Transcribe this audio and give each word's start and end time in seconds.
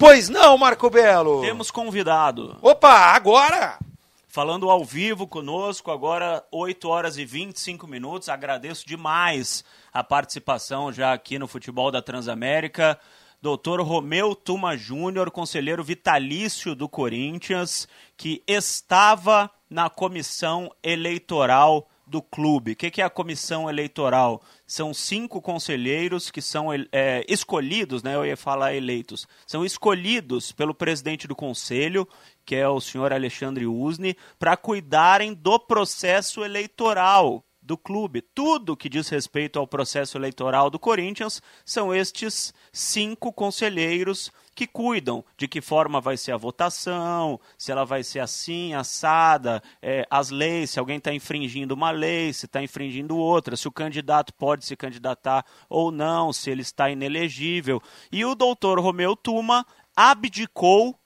Pois 0.00 0.30
não, 0.30 0.56
Marco 0.56 0.88
Belo? 0.88 1.42
Temos 1.42 1.70
convidado. 1.70 2.56
Opa, 2.62 3.14
agora! 3.14 3.78
Falando 4.26 4.70
ao 4.70 4.82
vivo 4.82 5.26
conosco, 5.26 5.90
agora 5.90 6.42
8 6.50 6.88
horas 6.88 7.18
e 7.18 7.26
25 7.26 7.86
minutos. 7.86 8.30
Agradeço 8.30 8.88
demais 8.88 9.62
a 9.92 10.02
participação 10.02 10.90
já 10.90 11.12
aqui 11.12 11.38
no 11.38 11.46
Futebol 11.46 11.90
da 11.90 12.00
Transamérica. 12.00 12.98
Doutor 13.42 13.78
Romeu 13.82 14.34
Tuma 14.34 14.74
Júnior, 14.74 15.30
conselheiro 15.30 15.84
vitalício 15.84 16.74
do 16.74 16.88
Corinthians, 16.88 17.86
que 18.16 18.42
estava 18.46 19.50
na 19.68 19.90
comissão 19.90 20.72
eleitoral 20.82 21.86
do 22.06 22.20
clube. 22.20 22.72
O 22.72 22.76
que, 22.76 23.02
é 23.02 23.04
a 23.04 23.10
comissão 23.10 23.70
eleitoral? 23.70 24.42
São 24.70 24.94
cinco 24.94 25.42
conselheiros 25.42 26.30
que 26.30 26.40
são 26.40 26.68
é, 26.92 27.24
escolhidos, 27.28 28.04
né? 28.04 28.14
Eu 28.14 28.24
ia 28.24 28.36
falar 28.36 28.72
eleitos. 28.72 29.26
São 29.44 29.64
escolhidos 29.64 30.52
pelo 30.52 30.72
presidente 30.72 31.26
do 31.26 31.34
conselho, 31.34 32.06
que 32.46 32.54
é 32.54 32.68
o 32.68 32.80
senhor 32.80 33.12
Alexandre 33.12 33.66
Usni, 33.66 34.16
para 34.38 34.56
cuidarem 34.56 35.34
do 35.34 35.58
processo 35.58 36.44
eleitoral 36.44 37.44
do 37.70 37.78
clube. 37.78 38.20
Tudo 38.20 38.76
que 38.76 38.88
diz 38.88 39.08
respeito 39.08 39.56
ao 39.56 39.66
processo 39.66 40.18
eleitoral 40.18 40.68
do 40.70 40.78
Corinthians 40.78 41.40
são 41.64 41.94
estes 41.94 42.52
cinco 42.72 43.32
conselheiros 43.32 44.32
que 44.56 44.66
cuidam 44.66 45.24
de 45.36 45.46
que 45.46 45.60
forma 45.60 46.00
vai 46.00 46.16
ser 46.16 46.32
a 46.32 46.36
votação, 46.36 47.38
se 47.56 47.70
ela 47.70 47.84
vai 47.84 48.02
ser 48.02 48.18
assim, 48.18 48.74
assada, 48.74 49.62
é, 49.80 50.04
as 50.10 50.30
leis, 50.30 50.70
se 50.70 50.80
alguém 50.80 50.98
está 50.98 51.14
infringindo 51.14 51.72
uma 51.72 51.92
lei, 51.92 52.32
se 52.32 52.46
está 52.46 52.60
infringindo 52.60 53.16
outra, 53.16 53.56
se 53.56 53.68
o 53.68 53.72
candidato 53.72 54.34
pode 54.34 54.66
se 54.66 54.74
candidatar 54.74 55.46
ou 55.68 55.92
não, 55.92 56.32
se 56.32 56.50
ele 56.50 56.62
está 56.62 56.90
inelegível. 56.90 57.80
E 58.10 58.24
o 58.24 58.34
doutor 58.34 58.80
Romeu 58.80 59.14
Tuma 59.14 59.64
abdicou 59.94 60.98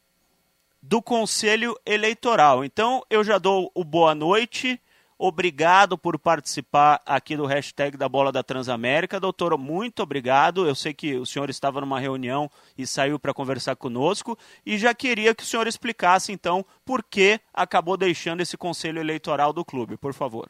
do 0.83 1.03
Conselho 1.03 1.79
Eleitoral. 1.85 2.65
Então 2.65 3.03
eu 3.11 3.23
já 3.23 3.37
dou 3.37 3.71
o 3.75 3.85
boa 3.85 4.15
noite 4.15 4.81
Obrigado 5.19 5.97
por 5.97 6.19
participar 6.19 7.01
aqui 7.07 7.37
do 7.37 7.47
hashtag 7.47 7.97
da 7.97 8.09
Bola 8.09 8.33
da 8.33 8.43
Transamérica. 8.43 9.21
Doutor, 9.21 9.57
muito 9.57 10.03
obrigado. 10.03 10.67
Eu 10.67 10.75
sei 10.75 10.93
que 10.93 11.15
o 11.15 11.25
senhor 11.25 11.49
estava 11.49 11.81
numa 11.81 12.01
reunião 12.01 12.51
e 12.77 12.87
saiu 12.87 13.19
para 13.19 13.33
conversar 13.33 13.77
conosco. 13.77 14.37
E 14.67 14.77
já 14.77 14.93
queria 14.93 15.35
que 15.35 15.45
o 15.45 15.47
senhor 15.47 15.67
explicasse, 15.69 16.33
então, 16.33 16.67
por 16.85 17.03
que 17.03 17.41
acabou 17.53 17.97
deixando 17.97 18.41
esse 18.41 18.57
conselho 18.57 19.01
eleitoral 19.01 19.53
do 19.53 19.65
clube, 19.65 19.97
por 19.97 20.13
favor. 20.13 20.49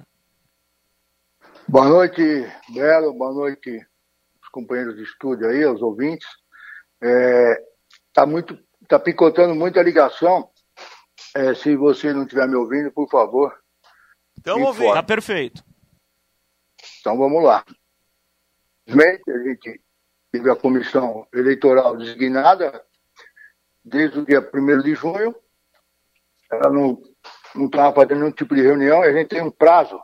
Boa 1.69 1.89
noite, 1.89 2.23
Belo. 2.71 3.13
Boa 3.13 3.33
noite, 3.33 3.87
os 4.43 4.49
companheiros 4.49 4.97
de 4.97 5.03
estúdio 5.03 5.49
aí, 5.49 5.65
os 5.67 5.83
ouvintes. 5.83 6.29
É, 7.03 7.63
tá 8.15 8.25
muito, 8.25 8.59
tá 8.89 8.99
picotando 8.99 9.55
muita 9.55 9.83
ligação. 9.83 10.49
É, 11.35 11.55
se 11.55 11.77
você 11.77 12.13
não 12.13 12.23
estiver 12.23 12.49
me 12.49 12.55
ouvindo, 12.55 12.91
por 12.93 13.09
favor, 13.11 13.64
então 14.39 14.59
vamos 14.59 14.77
ver. 14.77 14.93
Tá 14.93 15.03
perfeito. 15.03 15.65
Então 17.01 17.17
vamos 17.17 17.43
lá. 17.43 17.65
Simplesmente 18.87 19.31
a 19.31 19.39
gente 19.39 19.81
teve 20.31 20.51
a 20.51 20.57
comissão 20.57 21.27
eleitoral 21.33 21.97
designada 21.97 22.85
desde 23.85 24.19
o 24.19 24.27
dia 24.27 24.41
1 24.53 24.83
de 24.83 24.95
junho. 24.95 25.35
Ela 26.51 26.71
não 26.71 27.01
estava 27.67 27.95
fazendo 27.95 28.21
nenhum 28.21 28.33
tipo 28.33 28.55
de 28.55 28.63
reunião. 28.63 29.03
A 29.03 29.13
gente 29.13 29.29
tem 29.29 29.43
um 29.43 29.51
prazo 29.51 29.99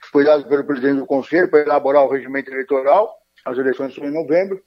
que 0.00 0.08
foi 0.08 0.24
dado 0.24 0.48
pelo 0.48 0.64
presidente 0.64 0.98
do 0.98 1.06
conselho 1.06 1.50
para 1.50 1.60
elaborar 1.60 2.04
o 2.04 2.10
regimento 2.10 2.50
eleitoral. 2.50 3.16
As 3.44 3.56
eleições 3.56 3.94
são 3.94 4.04
em 4.04 4.12
novembro. 4.12 4.62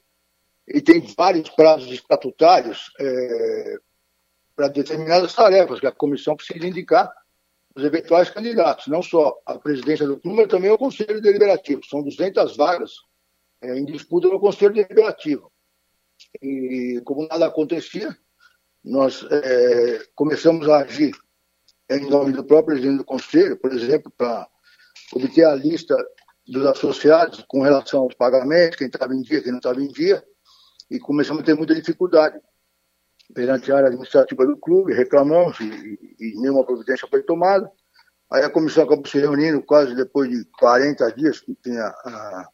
E 0.67 0.81
tem 0.81 1.01
vários 1.17 1.49
prazos 1.49 1.91
estatutários 1.91 2.91
é, 2.99 3.77
para 4.55 4.67
determinadas 4.69 5.33
tarefas 5.33 5.79
que 5.79 5.87
a 5.87 5.91
comissão 5.91 6.35
precisa 6.35 6.65
indicar 6.65 7.11
os 7.75 7.83
eventuais 7.83 8.29
candidatos, 8.29 8.87
não 8.87 9.01
só 9.01 9.39
a 9.45 9.57
presidência 9.57 10.05
do 10.05 10.19
clube, 10.19 10.37
mas 10.37 10.47
também 10.47 10.69
o 10.69 10.77
Conselho 10.77 11.21
Deliberativo. 11.21 11.81
São 11.85 12.03
200 12.03 12.55
vagas 12.57 12.91
é, 13.61 13.77
em 13.77 13.85
disputa 13.85 14.27
no 14.27 14.39
Conselho 14.39 14.73
Deliberativo. 14.73 15.51
E 16.41 17.01
como 17.05 17.27
nada 17.27 17.47
acontecia, 17.47 18.15
nós 18.83 19.25
é, 19.29 20.05
começamos 20.15 20.67
a 20.67 20.79
agir 20.79 21.13
em 21.89 22.09
nome 22.09 22.31
do 22.31 22.43
próprio 22.43 22.75
presidente 22.75 22.99
do 22.99 23.05
Conselho, 23.05 23.57
por 23.57 23.73
exemplo, 23.73 24.11
para 24.17 24.47
obter 25.13 25.45
a 25.45 25.55
lista 25.55 25.95
dos 26.47 26.65
associados 26.65 27.43
com 27.47 27.61
relação 27.61 28.01
aos 28.01 28.13
pagamentos, 28.13 28.77
quem 28.77 28.87
estava 28.87 29.13
em 29.13 29.21
dia, 29.21 29.41
quem 29.41 29.51
não 29.51 29.59
estava 29.59 29.81
em 29.81 29.87
dia, 29.87 30.23
e 30.89 30.99
começamos 30.99 31.41
a 31.41 31.45
ter 31.45 31.53
muita 31.53 31.75
dificuldade 31.75 32.39
perante 33.33 33.71
a 33.71 33.77
área 33.77 33.87
administrativa 33.87 34.45
do 34.45 34.57
clube, 34.57 34.93
reclamamos 34.93 35.59
e, 35.59 36.15
e, 36.19 36.41
nenhuma 36.41 36.65
providência 36.65 37.07
foi 37.09 37.23
tomada. 37.23 37.69
Aí 38.31 38.43
a 38.43 38.49
comissão 38.49 38.83
acabou 38.83 39.05
se 39.05 39.19
reunindo 39.19 39.61
quase 39.63 39.95
depois 39.95 40.29
de 40.29 40.45
40 40.57 41.11
dias 41.13 41.39
que 41.39 41.55
tinha 41.55 41.83
a, 41.83 42.49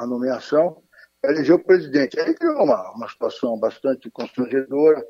a 0.00 0.06
nomeação, 0.06 0.82
elegeu 1.24 1.56
o 1.56 1.64
presidente. 1.64 2.18
Aí 2.20 2.34
criou 2.34 2.62
uma, 2.62 2.92
uma 2.92 3.08
situação 3.08 3.58
bastante 3.58 4.10
constrangedora, 4.10 5.04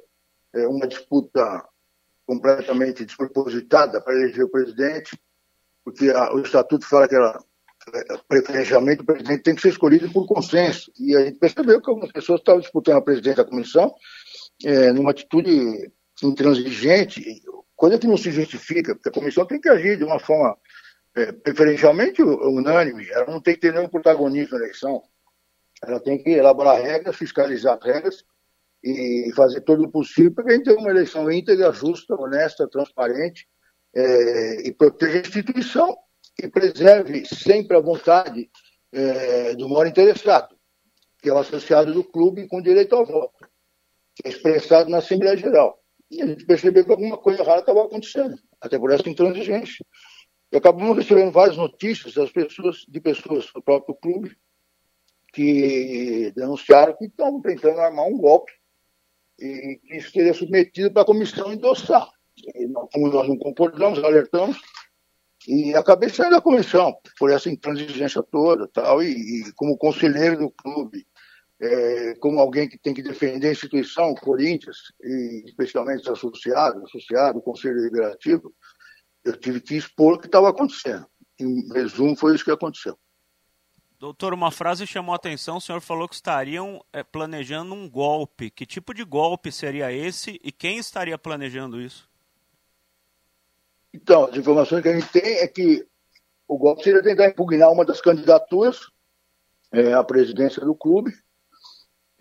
é, 0.54 0.66
uma 0.68 0.86
disputa 0.86 1.64
completamente 2.26 3.04
despropositada 3.04 4.00
para 4.00 4.14
eleger 4.14 4.44
o 4.44 4.50
presidente, 4.50 5.18
porque 5.84 6.10
a, 6.10 6.32
o 6.32 6.40
estatuto 6.40 6.86
fala 6.86 7.08
que 7.08 7.14
ela, 7.14 7.42
é, 7.92 8.16
preferencialmente 8.28 9.02
o 9.02 9.06
presidente 9.06 9.42
tem 9.42 9.54
que 9.54 9.62
ser 9.62 9.70
escolhido 9.70 10.10
por 10.12 10.26
consenso. 10.26 10.92
E 10.98 11.16
a 11.16 11.24
gente 11.24 11.38
percebeu 11.38 11.80
que 11.82 11.90
algumas 11.90 12.12
pessoas 12.12 12.40
estavam 12.40 12.60
disputando 12.60 12.98
a 12.98 13.02
presidência 13.02 13.44
da 13.44 13.50
comissão 13.50 13.94
é, 14.62 14.92
numa 14.92 15.10
atitude 15.10 15.90
intransigente, 16.22 17.42
coisa 17.74 17.98
que 17.98 18.06
não 18.06 18.16
se 18.16 18.30
justifica, 18.30 18.94
porque 18.94 19.08
a 19.08 19.12
comissão 19.12 19.46
tem 19.46 19.60
que 19.60 19.68
agir 19.68 19.96
de 19.96 20.04
uma 20.04 20.18
forma 20.18 20.56
é, 21.16 21.32
preferencialmente 21.32 22.22
unânime, 22.22 23.08
ela 23.10 23.26
não 23.26 23.40
tem 23.40 23.54
que 23.54 23.60
ter 23.60 23.72
nenhum 23.72 23.88
protagonismo 23.88 24.58
na 24.58 24.64
eleição, 24.64 25.02
ela 25.82 26.00
tem 26.00 26.22
que 26.22 26.30
elaborar 26.30 26.80
regras, 26.80 27.16
fiscalizar 27.16 27.78
regras 27.80 28.24
e 28.82 29.32
fazer 29.34 29.62
todo 29.62 29.84
o 29.84 29.90
possível 29.90 30.32
para 30.32 30.44
que 30.44 30.50
a 30.50 30.54
gente 30.54 30.64
tenha 30.64 30.78
uma 30.78 30.90
eleição 30.90 31.30
íntegra, 31.30 31.72
justa, 31.72 32.14
honesta, 32.14 32.68
transparente 32.68 33.48
é, 33.94 34.68
e 34.68 34.72
proteja 34.72 35.18
a 35.18 35.20
instituição 35.20 35.96
e 36.42 36.48
preserve 36.48 37.24
sempre 37.26 37.76
a 37.76 37.80
vontade 37.80 38.50
é, 38.92 39.54
do 39.54 39.68
maior 39.68 39.86
interessado, 39.86 40.54
que 41.22 41.28
é 41.28 41.32
o 41.32 41.38
associado 41.38 41.92
do 41.92 42.04
clube 42.04 42.46
com 42.48 42.60
direito 42.60 42.94
ao 42.94 43.06
voto 43.06 43.43
expressado 44.24 44.90
na 44.90 44.98
Assembleia 44.98 45.36
Geral. 45.36 45.78
E 46.10 46.22
a 46.22 46.26
gente 46.26 46.44
percebeu 46.46 46.84
que 46.84 46.90
alguma 46.90 47.18
coisa 47.18 47.42
errada 47.42 47.60
estava 47.60 47.84
acontecendo, 47.84 48.38
até 48.60 48.78
por 48.78 48.92
essa 48.92 49.08
intransigência. 49.08 49.84
E 50.52 50.56
acabamos 50.56 50.96
recebendo 50.96 51.32
várias 51.32 51.56
notícias 51.56 52.14
das 52.14 52.30
pessoas, 52.30 52.84
de 52.88 53.00
pessoas 53.00 53.50
do 53.52 53.62
próprio 53.62 53.94
clube 53.96 54.36
que 55.32 56.32
denunciaram 56.36 56.96
que 56.96 57.06
estavam 57.06 57.40
tentando 57.40 57.80
armar 57.80 58.06
um 58.06 58.16
golpe 58.16 58.52
e 59.38 59.80
que 59.82 59.96
isso 59.96 60.12
seria 60.12 60.32
submetido 60.32 60.92
para 60.92 61.02
a 61.02 61.06
comissão 61.06 61.52
endossar. 61.52 62.08
E, 62.38 62.68
como 62.92 63.08
nós 63.08 63.28
não 63.28 63.36
concordamos, 63.36 64.02
alertamos, 64.02 64.60
e 65.46 65.74
acabei 65.74 66.08
saindo 66.08 66.36
da 66.36 66.40
comissão 66.40 66.96
por 67.18 67.30
essa 67.30 67.50
intransigência 67.50 68.22
toda 68.22 68.68
tal, 68.68 69.02
e, 69.02 69.08
e 69.48 69.52
como 69.54 69.76
conselheiro 69.76 70.38
do 70.38 70.50
clube 70.50 71.06
é, 71.64 72.14
como 72.16 72.38
alguém 72.38 72.68
que 72.68 72.78
tem 72.78 72.92
que 72.92 73.02
defender 73.02 73.48
a 73.48 73.52
instituição, 73.52 74.10
o 74.10 74.20
Corinthians, 74.20 74.92
e 75.02 75.44
especialmente 75.46 76.02
os 76.02 76.08
associados, 76.08 76.82
associado, 76.84 77.38
o 77.38 77.42
Conselho 77.42 77.76
Deliberativo, 77.76 78.54
eu 79.24 79.38
tive 79.38 79.60
que 79.60 79.74
expor 79.74 80.14
o 80.14 80.18
que 80.18 80.26
estava 80.26 80.50
acontecendo. 80.50 81.06
Em 81.40 81.66
resumo, 81.72 82.14
foi 82.14 82.34
isso 82.34 82.44
que 82.44 82.50
aconteceu. 82.50 82.98
Doutor, 83.98 84.34
uma 84.34 84.50
frase 84.50 84.86
chamou 84.86 85.14
a 85.14 85.16
atenção. 85.16 85.56
O 85.56 85.60
senhor 85.60 85.80
falou 85.80 86.06
que 86.06 86.14
estariam 86.14 86.84
é, 86.92 87.02
planejando 87.02 87.72
um 87.72 87.88
golpe. 87.88 88.50
Que 88.50 88.66
tipo 88.66 88.92
de 88.92 89.02
golpe 89.02 89.50
seria 89.50 89.90
esse 89.90 90.38
e 90.44 90.52
quem 90.52 90.76
estaria 90.76 91.16
planejando 91.16 91.80
isso? 91.80 92.06
Então, 93.94 94.26
as 94.26 94.36
informações 94.36 94.82
que 94.82 94.88
a 94.88 95.00
gente 95.00 95.10
tem 95.10 95.38
é 95.38 95.48
que 95.48 95.86
o 96.46 96.58
golpe 96.58 96.82
seria 96.82 97.02
tentar 97.02 97.28
impugnar 97.28 97.70
uma 97.70 97.84
das 97.84 98.00
candidaturas 98.02 98.90
é, 99.72 99.94
à 99.94 100.04
presidência 100.04 100.62
do 100.62 100.74
clube 100.74 101.12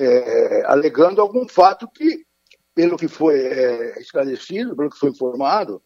é, 0.04 0.66
alegando 0.66 1.22
algum 1.22 1.48
fato 1.48 1.88
que, 1.88 2.26
pelo 2.74 2.98
que 2.98 3.08
foi 3.08 3.40
é, 3.40 4.00
esclarecido, 4.00 4.76
pelo 4.76 4.90
que 4.90 4.98
foi 4.98 5.10
informado, 5.10 5.82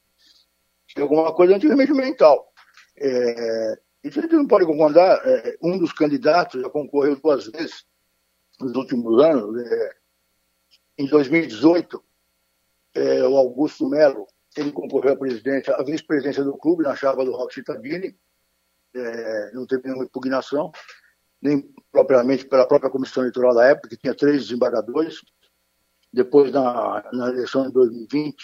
tinha 0.88 1.04
alguma 1.04 1.34
coisa 1.34 1.56
antirregimental. 1.56 2.52
É, 2.98 3.80
isso 4.04 4.20
a 4.20 4.22
gente 4.22 4.36
não 4.36 4.48
pode 4.48 4.66
concordar. 4.66 5.22
É, 5.26 5.58
um 5.62 5.78
dos 5.78 5.92
candidatos 5.92 6.62
já 6.62 6.70
concorreu 6.70 7.16
duas 7.16 7.48
vezes 7.48 7.86
nos 8.60 8.76
últimos 8.76 9.22
anos. 9.22 9.62
É, 9.62 9.96
em 10.98 11.08
2018, 11.08 12.04
é, 12.96 13.24
o 13.24 13.38
Augusto 13.38 13.88
Melo 13.88 14.28
ele 14.56 14.72
concorreu 14.72 15.14
à 15.14 15.16
presidência, 15.16 15.76
à 15.76 15.84
vice-presidência 15.84 16.44
do 16.44 16.58
clube 16.58 16.84
na 16.84 16.96
chapa 16.96 17.24
do 17.24 17.32
Rock 17.32 17.54
Cittadini. 17.54 18.18
É, 18.96 19.52
não 19.54 19.68
teve 19.68 19.84
nenhuma 19.84 20.06
impugnação 20.06 20.72
nem 21.48 21.62
propriamente 21.92 22.46
pela 22.46 22.68
própria 22.68 22.92
comissão 22.92 23.24
eleitoral 23.24 23.56
da 23.56 23.66
época, 23.66 23.90
que 23.90 23.98
tinha 23.98 24.16
três 24.16 24.44
desembargadores. 24.44 25.22
depois 26.14 26.52
na, 26.52 27.04
na 27.12 27.30
eleição 27.30 27.68
de 27.68 27.74
2020, 27.74 28.36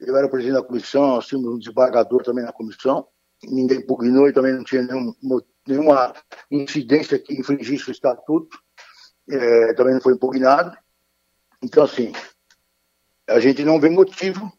eu 0.00 0.16
era 0.16 0.28
presidente 0.28 0.60
da 0.60 0.66
comissão, 0.66 1.16
assim, 1.16 1.36
um 1.36 1.58
desembargador 1.58 2.22
também 2.22 2.44
na 2.44 2.52
comissão, 2.52 3.06
ninguém 3.44 3.78
impugnou 3.78 4.28
e 4.28 4.32
também 4.32 4.52
não 4.52 4.64
tinha 4.64 4.82
nenhum, 4.82 5.14
nenhuma 5.66 6.14
incidência 6.50 7.18
que 7.18 7.34
infringisse 7.34 7.88
o 7.88 7.92
estatuto, 7.92 8.58
é, 9.30 9.74
também 9.74 9.94
não 9.94 10.00
foi 10.00 10.14
impugnado. 10.14 10.76
Então, 11.62 11.84
assim, 11.84 12.12
a 13.28 13.38
gente 13.38 13.64
não 13.64 13.80
vê 13.80 13.88
motivo, 13.88 14.52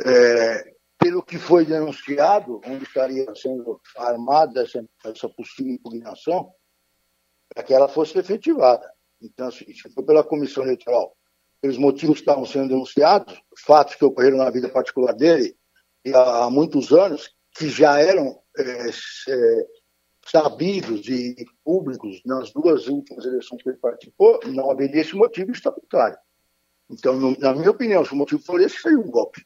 é, 0.00 0.74
pelo 0.98 1.22
que 1.22 1.38
foi 1.38 1.64
denunciado, 1.64 2.60
onde 2.64 2.84
estaria 2.84 3.26
sendo 3.34 3.80
armada 3.96 4.62
essa, 4.62 4.84
essa 5.04 5.28
possível 5.28 5.72
impugnação, 5.72 6.52
para 7.52 7.62
que 7.62 7.74
ela 7.74 7.88
fosse 7.88 8.18
efetivada. 8.18 8.90
Então, 9.20 9.48
assim, 9.48 9.66
for 9.94 10.02
pela 10.02 10.24
comissão 10.24 10.62
eleitoral, 10.62 11.14
pelos 11.60 11.76
motivos 11.76 12.16
que 12.16 12.22
estavam 12.22 12.46
sendo 12.46 12.68
denunciados, 12.68 13.40
fatos 13.58 13.94
que 13.94 14.04
ocorreram 14.04 14.38
na 14.38 14.50
vida 14.50 14.68
particular 14.68 15.12
dele, 15.12 15.54
há, 16.14 16.48
muitos 16.48 16.92
anos, 16.92 17.34
que 17.54 17.68
já 17.68 17.98
eram 18.00 18.40
é, 18.56 18.88
é, 18.88 19.66
sabidos 20.26 21.06
e 21.08 21.36
públicos 21.64 22.22
nas 22.24 22.52
duas 22.52 22.86
últimas 22.88 23.24
eleições 23.24 23.62
que 23.62 23.68
ele 23.68 23.78
participou, 23.78 24.40
não 24.46 24.70
haveria 24.70 25.02
esse 25.02 25.14
motivo 25.14 25.50
estatutário. 25.50 26.16
Então, 26.88 27.14
no, 27.14 27.38
na 27.38 27.54
minha 27.54 27.70
opinião, 27.70 28.04
se 28.04 28.12
o 28.12 28.16
motivo 28.16 28.42
for 28.42 28.60
esse, 28.60 28.80
seria 28.80 28.98
um 28.98 29.10
golpe. 29.10 29.44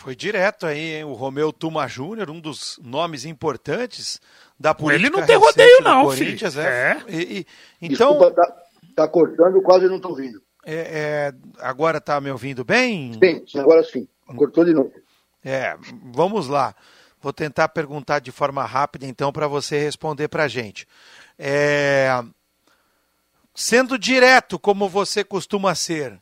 Foi 0.00 0.16
direto 0.16 0.64
aí, 0.64 0.94
hein? 0.94 1.04
o 1.04 1.12
Romeu 1.12 1.52
Tuma 1.52 1.86
Júnior, 1.86 2.30
um 2.30 2.40
dos 2.40 2.80
nomes 2.82 3.26
importantes 3.26 4.18
da 4.58 4.74
política. 4.74 5.08
Ele 5.08 5.14
não 5.14 5.26
tem 5.26 5.36
rodeio, 5.36 5.82
não, 5.82 6.04
Corinthians, 6.04 6.54
filho. 6.54 6.66
É. 6.66 7.04
é. 7.06 7.14
E, 7.14 7.38
e, 7.40 7.46
então. 7.82 8.12
Desculpa, 8.12 8.30
tá, 8.30 8.56
tá, 8.96 9.06
cortando, 9.08 9.60
quase 9.60 9.88
não 9.88 9.96
estou 9.96 10.12
ouvindo. 10.12 10.40
É, 10.64 10.74
é, 10.74 11.34
agora 11.58 11.98
está 11.98 12.18
me 12.18 12.30
ouvindo 12.30 12.64
bem? 12.64 13.12
Sim, 13.22 13.60
agora 13.60 13.84
sim. 13.84 14.08
Cortou 14.24 14.64
de 14.64 14.72
novo. 14.72 14.90
É, 15.44 15.76
vamos 16.04 16.48
lá. 16.48 16.74
Vou 17.20 17.34
tentar 17.34 17.68
perguntar 17.68 18.20
de 18.20 18.32
forma 18.32 18.64
rápida, 18.64 19.04
então, 19.04 19.30
para 19.30 19.46
você 19.46 19.78
responder 19.78 20.28
para 20.28 20.44
a 20.44 20.48
gente. 20.48 20.88
É... 21.38 22.08
Sendo 23.54 23.98
direto, 23.98 24.58
como 24.58 24.88
você 24.88 25.22
costuma 25.22 25.74
ser, 25.74 26.18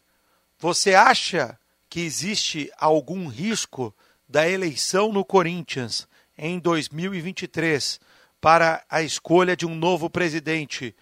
você 0.59 0.97
acha 0.97 1.57
que 1.89 2.01
existe 2.01 2.71
algum 2.79 3.27
risco 3.29 3.95
da 4.29 4.49
eleição 4.49 5.13
no 5.13 5.25
Corinthians 5.25 6.07
em 6.37 6.59
2023 6.59 8.01
para 8.41 8.85
a 8.89 9.03
escolha 9.03 9.57
de 9.57 9.67
um 9.67 9.75
novo 9.75 10.09
presidente 10.11 10.95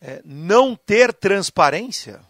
é, 0.00 0.22
não 0.24 0.76
ter 0.76 1.12
transparência? 1.12 2.20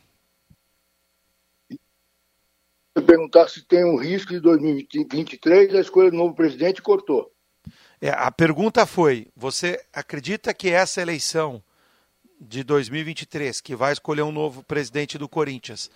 Se 1.70 3.04
perguntar 3.04 3.48
se 3.48 3.62
tem 3.62 3.84
um 3.84 3.96
risco 3.96 4.32
de 4.32 4.40
2023, 4.40 5.74
a 5.74 5.80
escolha 5.80 6.10
do 6.10 6.16
novo 6.16 6.34
presidente 6.34 6.82
cortou. 6.82 7.30
É, 8.00 8.10
a 8.10 8.30
pergunta 8.30 8.86
foi: 8.86 9.28
você 9.36 9.84
acredita 9.92 10.54
que 10.54 10.70
essa 10.70 11.00
eleição 11.00 11.62
de 12.40 12.62
2023, 12.64 13.60
que 13.60 13.76
vai 13.76 13.92
escolher 13.92 14.22
um 14.22 14.32
novo 14.32 14.62
presidente 14.62 15.18
do 15.18 15.28
Corinthians, 15.28 15.90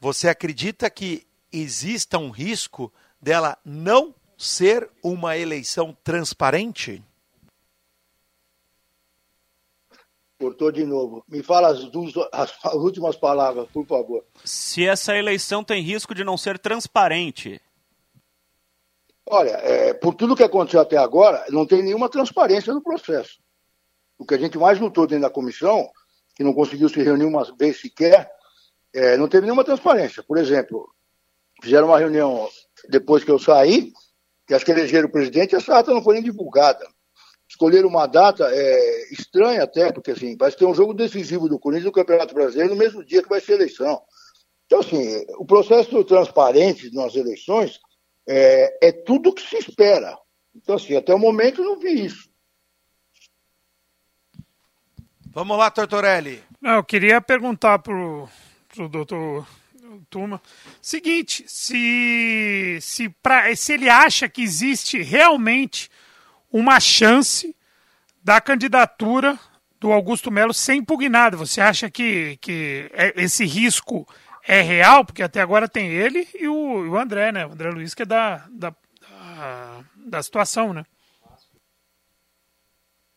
você 0.00 0.28
acredita 0.28 0.90
que 0.90 1.26
exista 1.54 2.18
um 2.18 2.30
risco 2.30 2.92
dela 3.20 3.56
não 3.64 4.14
ser 4.36 4.90
uma 5.02 5.36
eleição 5.36 5.96
transparente? 6.02 7.02
Cortou 10.38 10.72
de 10.72 10.84
novo. 10.84 11.24
Me 11.28 11.42
fala 11.42 11.68
as, 11.68 11.84
duas, 11.84 12.12
as 12.32 12.52
últimas 12.74 13.16
palavras, 13.16 13.68
por 13.72 13.86
favor. 13.86 14.24
Se 14.44 14.86
essa 14.86 15.16
eleição 15.16 15.62
tem 15.62 15.82
risco 15.82 16.14
de 16.14 16.24
não 16.24 16.36
ser 16.36 16.58
transparente. 16.58 17.60
Olha, 19.26 19.52
é, 19.52 19.94
por 19.94 20.14
tudo 20.14 20.36
que 20.36 20.42
aconteceu 20.42 20.80
até 20.80 20.98
agora, 20.98 21.46
não 21.48 21.64
tem 21.64 21.82
nenhuma 21.82 22.10
transparência 22.10 22.74
no 22.74 22.82
processo. 22.82 23.38
O 24.18 24.26
que 24.26 24.34
a 24.34 24.38
gente 24.38 24.58
mais 24.58 24.78
lutou 24.78 25.06
dentro 25.06 25.22
da 25.22 25.30
comissão, 25.30 25.88
que 26.34 26.44
não 26.44 26.52
conseguiu 26.52 26.88
se 26.88 27.02
reunir 27.02 27.24
uma 27.24 27.44
vez 27.56 27.80
sequer, 27.80 28.30
é, 28.92 29.16
não 29.16 29.28
teve 29.28 29.46
nenhuma 29.46 29.64
transparência. 29.64 30.22
Por 30.22 30.36
exemplo, 30.36 30.93
fizeram 31.64 31.88
uma 31.88 31.98
reunião 31.98 32.48
depois 32.88 33.24
que 33.24 33.30
eu 33.30 33.38
saí, 33.38 33.92
que 34.46 34.54
acho 34.54 34.64
que 34.64 34.70
elegeram 34.70 35.08
o 35.08 35.12
presidente, 35.12 35.52
e 35.52 35.56
essa 35.56 35.72
data 35.72 35.92
não 35.92 36.02
foi 36.02 36.14
nem 36.14 36.22
divulgada. 36.22 36.86
Escolheram 37.48 37.88
uma 37.88 38.06
data 38.06 38.48
é, 38.50 39.12
estranha 39.12 39.62
até, 39.62 39.92
porque 39.92 40.10
assim, 40.10 40.36
vai 40.36 40.52
ter 40.52 40.66
um 40.66 40.74
jogo 40.74 40.94
decisivo 40.94 41.48
do 41.48 41.58
Corinthians 41.58 41.86
no 41.86 41.92
Campeonato 41.92 42.34
Brasileiro 42.34 42.74
no 42.74 42.78
mesmo 42.78 43.04
dia 43.04 43.22
que 43.22 43.28
vai 43.28 43.40
ser 43.40 43.54
eleição. 43.54 44.00
Então, 44.66 44.80
assim, 44.80 45.24
o 45.38 45.44
processo 45.44 46.04
transparente 46.04 46.92
nas 46.94 47.14
eleições 47.14 47.80
é, 48.26 48.88
é 48.88 48.92
tudo 48.92 49.30
o 49.30 49.34
que 49.34 49.42
se 49.42 49.56
espera. 49.56 50.16
Então, 50.54 50.76
assim, 50.76 50.96
até 50.96 51.14
o 51.14 51.18
momento 51.18 51.60
eu 51.60 51.66
não 51.66 51.78
vi 51.78 52.04
isso. 52.04 52.28
Vamos 55.32 55.58
lá, 55.58 55.70
Tortorelli. 55.70 56.42
Não, 56.60 56.76
eu 56.76 56.84
queria 56.84 57.20
perguntar 57.20 57.78
para 57.80 57.94
o 57.94 58.88
doutor 58.88 59.46
Tuma. 60.08 60.40
Seguinte, 60.80 61.44
se, 61.46 62.78
se, 62.80 63.08
pra, 63.08 63.54
se 63.54 63.72
ele 63.72 63.88
acha 63.88 64.28
que 64.28 64.42
existe 64.42 65.02
realmente 65.02 65.90
uma 66.52 66.78
chance 66.80 67.54
da 68.22 68.40
candidatura 68.40 69.38
do 69.78 69.92
Augusto 69.92 70.30
Melo 70.30 70.54
ser 70.54 70.74
impugnada, 70.74 71.36
você 71.36 71.60
acha 71.60 71.90
que, 71.90 72.38
que 72.40 72.90
é, 72.92 73.12
esse 73.22 73.44
risco 73.44 74.08
é 74.46 74.62
real? 74.62 75.04
Porque 75.04 75.22
até 75.22 75.40
agora 75.40 75.68
tem 75.68 75.90
ele 75.90 76.26
e 76.34 76.48
o, 76.48 76.90
o 76.90 76.98
André, 76.98 77.32
né? 77.32 77.46
O 77.46 77.52
André 77.52 77.70
Luiz, 77.70 77.94
que 77.94 78.02
é 78.02 78.06
da, 78.06 78.46
da, 78.50 78.74
da, 79.00 79.84
da 79.94 80.22
situação, 80.22 80.72
né? 80.72 80.84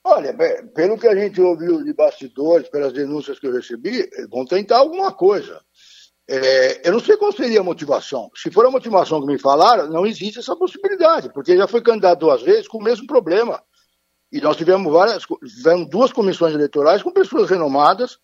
Olha, 0.03 0.33
pelo 0.73 0.97
que 0.97 1.06
a 1.06 1.13
gente 1.13 1.41
ouviu 1.41 1.83
de 1.83 1.94
bastidores, 1.94 2.69
pelas 2.69 2.94
denúncias 2.94 3.39
que 3.39 3.45
eu 3.45 3.51
recebi, 3.51 4.09
vão 4.30 4.45
tentar 4.45 4.77
alguma 4.77 5.12
coisa. 5.12 5.62
É, 6.29 6.88
eu 6.88 6.91
não 6.91 7.00
sei 7.00 7.15
qual 7.15 7.31
seria 7.31 7.62
a 7.62 7.63
motivação. 7.63 8.29
Se 8.35 8.51
for 8.51 8.65
a 8.65 8.71
motivação 8.71 9.21
que 9.21 9.27
me 9.27 9.39
falaram, 9.39 9.88
não 9.88 10.06
existe 10.06 10.39
essa 10.39 10.56
possibilidade, 10.56 11.31
porque 11.31 11.56
já 11.56 11.68
foi 11.68 11.81
candidato 11.81 12.19
duas 12.19 12.41
vezes 12.41 12.68
com 12.68 12.79
o 12.79 12.83
mesmo 12.83 13.07
problema. 13.07 13.63
E 14.29 14.41
nós 14.41 14.57
tivemos 14.57 14.91
várias, 14.91 15.24
tivemos 15.24 15.89
duas 15.89 16.12
comissões 16.12 16.53
eleitorais 16.53 17.01
com 17.01 17.12
pessoas 17.12 17.50
renomadas, 17.50 18.19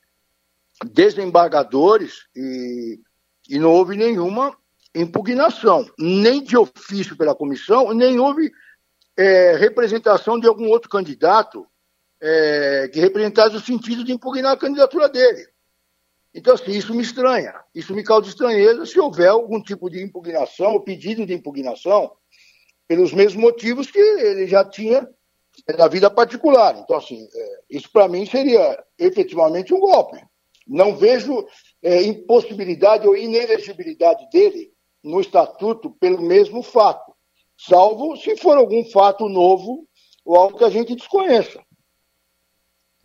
desembargadores, 0.86 2.28
e, 2.36 3.00
e 3.50 3.58
não 3.58 3.72
houve 3.72 3.96
nenhuma 3.96 4.54
impugnação, 4.94 5.90
nem 5.98 6.44
de 6.44 6.58
ofício 6.58 7.16
pela 7.16 7.34
comissão, 7.34 7.94
nem 7.94 8.20
houve 8.20 8.52
é, 9.16 9.56
representação 9.56 10.38
de 10.38 10.48
algum 10.48 10.68
outro 10.68 10.90
candidato 10.90 11.66
é, 12.22 12.90
que 12.92 13.00
representasse 13.00 13.56
o 13.56 13.62
sentido 13.62 14.04
de 14.04 14.12
impugnar 14.12 14.54
a 14.54 14.58
candidatura 14.58 15.08
dele. 15.08 15.48
Então, 16.34 16.54
assim, 16.54 16.72
isso 16.72 16.94
me 16.94 17.04
estranha. 17.04 17.54
Isso 17.76 17.94
me 17.94 18.04
causa 18.04 18.28
estranheza 18.28 18.86
se 18.86 19.00
houver 19.00 19.30
algum 19.30 19.62
tipo 19.62 19.90
de 19.90 20.02
impugnação, 20.02 20.74
ou 20.74 20.82
pedido 20.82 21.26
de 21.26 21.34
impugnação, 21.34 22.12
pelos 22.88 23.14
mesmos 23.14 23.42
motivos 23.42 23.90
que 23.92 24.00
ele 24.00 24.48
já 24.48 24.66
tinha 24.66 25.08
na 25.78 25.88
vida 25.88 26.10
particular. 26.10 26.78
Então, 26.78 26.96
assim, 26.96 27.28
é, 27.34 27.60
isso 27.70 27.90
para 27.92 28.08
mim 28.08 28.26
seria 28.26 28.84
efetivamente 28.98 29.74
um 29.74 29.80
golpe. 29.80 30.20
Não 30.68 30.96
vejo 30.96 31.46
é, 31.82 32.02
impossibilidade 32.04 33.08
ou 33.08 33.16
inelegibilidade 33.16 34.28
dele 34.30 34.72
no 35.04 35.20
estatuto 35.20 35.92
pelo 35.92 36.22
mesmo 36.22 36.64
fato, 36.64 37.14
salvo 37.58 38.16
se 38.16 38.38
for 38.38 38.58
algum 38.58 38.86
fato 38.86 39.28
novo 39.28 39.86
ou 40.24 40.38
algo 40.38 40.58
que 40.58 40.64
a 40.64 40.70
gente 40.70 40.96
desconheça. 40.96 41.62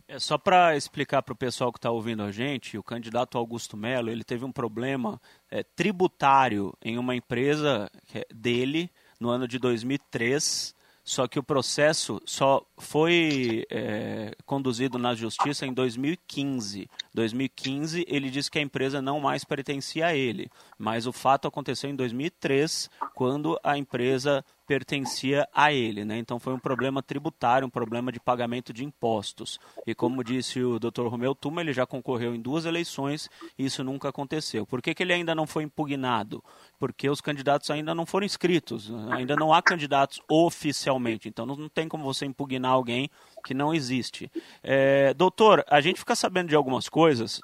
É, 0.09 0.17
só 0.17 0.39
para 0.39 0.75
explicar 0.75 1.21
para 1.21 1.33
o 1.33 1.37
pessoal 1.37 1.71
que 1.71 1.77
está 1.77 1.91
ouvindo 1.91 2.23
a 2.23 2.31
gente, 2.31 2.79
o 2.79 2.83
candidato 2.83 3.37
Augusto 3.37 3.77
Melo 3.77 4.09
ele 4.09 4.23
teve 4.23 4.43
um 4.43 4.51
problema 4.51 5.21
é, 5.51 5.61
tributário 5.61 6.73
em 6.81 6.97
uma 6.97 7.15
empresa 7.15 7.87
é 8.11 8.25
dele 8.33 8.89
no 9.19 9.29
ano 9.29 9.47
de 9.47 9.59
2003 9.59 10.73
só 11.09 11.27
que 11.27 11.39
o 11.39 11.43
processo 11.43 12.21
só 12.23 12.63
foi 12.77 13.65
é, 13.71 14.35
conduzido 14.45 14.99
na 14.99 15.15
justiça 15.15 15.65
em 15.65 15.73
2015. 15.73 16.87
2015 17.15 18.05
ele 18.07 18.29
disse 18.29 18.51
que 18.51 18.59
a 18.59 18.61
empresa 18.61 19.01
não 19.01 19.19
mais 19.19 19.43
pertencia 19.43 20.05
a 20.05 20.15
ele, 20.15 20.51
mas 20.77 21.07
o 21.07 21.11
fato 21.11 21.47
aconteceu 21.47 21.89
em 21.89 21.95
2003, 21.95 22.91
quando 23.15 23.59
a 23.63 23.75
empresa 23.75 24.45
pertencia 24.69 25.49
a 25.51 25.73
ele, 25.73 26.05
né? 26.05 26.19
Então 26.19 26.37
foi 26.37 26.53
um 26.53 26.59
problema 26.59 27.01
tributário, 27.01 27.65
um 27.65 27.71
problema 27.71 28.11
de 28.11 28.19
pagamento 28.19 28.71
de 28.71 28.85
impostos. 28.85 29.59
E 29.87 29.95
como 29.95 30.23
disse 30.23 30.61
o 30.61 30.77
Dr. 30.77 31.07
Romeu 31.07 31.33
Tuma, 31.33 31.61
ele 31.61 31.73
já 31.73 31.87
concorreu 31.87 32.35
em 32.35 32.39
duas 32.39 32.65
eleições 32.65 33.27
e 33.57 33.65
isso 33.65 33.83
nunca 33.83 34.09
aconteceu. 34.09 34.67
Por 34.67 34.79
que, 34.79 34.93
que 34.93 35.01
ele 35.01 35.11
ainda 35.11 35.33
não 35.33 35.47
foi 35.47 35.63
impugnado? 35.63 36.43
Porque 36.77 37.09
os 37.09 37.19
candidatos 37.19 37.71
ainda 37.71 37.95
não 37.95 38.05
foram 38.05 38.27
inscritos, 38.27 38.91
ainda 39.09 39.35
não 39.35 39.51
há 39.51 39.59
candidatos 39.59 40.21
oficialmente. 40.29 41.27
Então 41.27 41.47
não 41.47 41.67
tem 41.67 41.89
como 41.89 42.03
você 42.03 42.27
impugnar 42.27 42.73
alguém 42.73 43.09
que 43.43 43.55
não 43.55 43.73
existe. 43.73 44.31
É, 44.61 45.15
doutor, 45.15 45.65
a 45.67 45.81
gente 45.81 45.97
fica 45.97 46.15
sabendo 46.15 46.49
de 46.49 46.55
algumas 46.55 46.87
coisas 46.87 47.41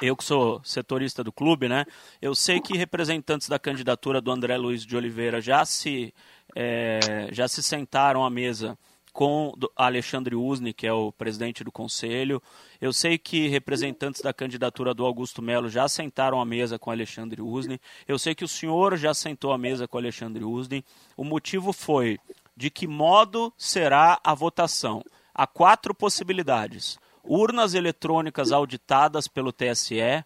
eu 0.00 0.16
que 0.16 0.24
sou 0.24 0.60
setorista 0.64 1.22
do 1.22 1.32
clube, 1.32 1.68
né? 1.68 1.84
Eu 2.20 2.34
sei 2.34 2.60
que 2.60 2.76
representantes 2.76 3.48
da 3.48 3.58
candidatura 3.58 4.20
do 4.20 4.30
André 4.30 4.56
Luiz 4.56 4.84
de 4.84 4.96
Oliveira 4.96 5.40
já 5.40 5.64
se, 5.64 6.14
é, 6.54 7.28
já 7.32 7.48
se 7.48 7.62
sentaram 7.62 8.24
à 8.24 8.30
mesa 8.30 8.78
com 9.12 9.52
Alexandre 9.76 10.36
Usni, 10.36 10.72
que 10.72 10.86
é 10.86 10.92
o 10.92 11.12
presidente 11.12 11.64
do 11.64 11.72
conselho. 11.72 12.42
Eu 12.80 12.92
sei 12.92 13.18
que 13.18 13.48
representantes 13.48 14.20
da 14.20 14.32
candidatura 14.32 14.94
do 14.94 15.04
Augusto 15.04 15.42
Melo 15.42 15.68
já 15.68 15.88
sentaram 15.88 16.40
à 16.40 16.44
mesa 16.44 16.78
com 16.78 16.90
Alexandre 16.90 17.42
Usni. 17.42 17.80
Eu 18.06 18.18
sei 18.18 18.34
que 18.34 18.44
o 18.44 18.48
senhor 18.48 18.96
já 18.96 19.12
sentou 19.12 19.52
à 19.52 19.58
mesa 19.58 19.88
com 19.88 19.98
Alexandre 19.98 20.44
Usni. 20.44 20.84
O 21.16 21.24
motivo 21.24 21.72
foi 21.72 22.18
de 22.56 22.70
que 22.70 22.86
modo 22.86 23.52
será 23.56 24.20
a 24.22 24.34
votação. 24.34 25.02
Há 25.34 25.46
quatro 25.46 25.94
possibilidades: 25.94 26.98
urnas 27.22 27.74
eletrônicas 27.74 28.52
auditadas 28.52 29.28
pelo 29.28 29.52
TSE, 29.52 30.24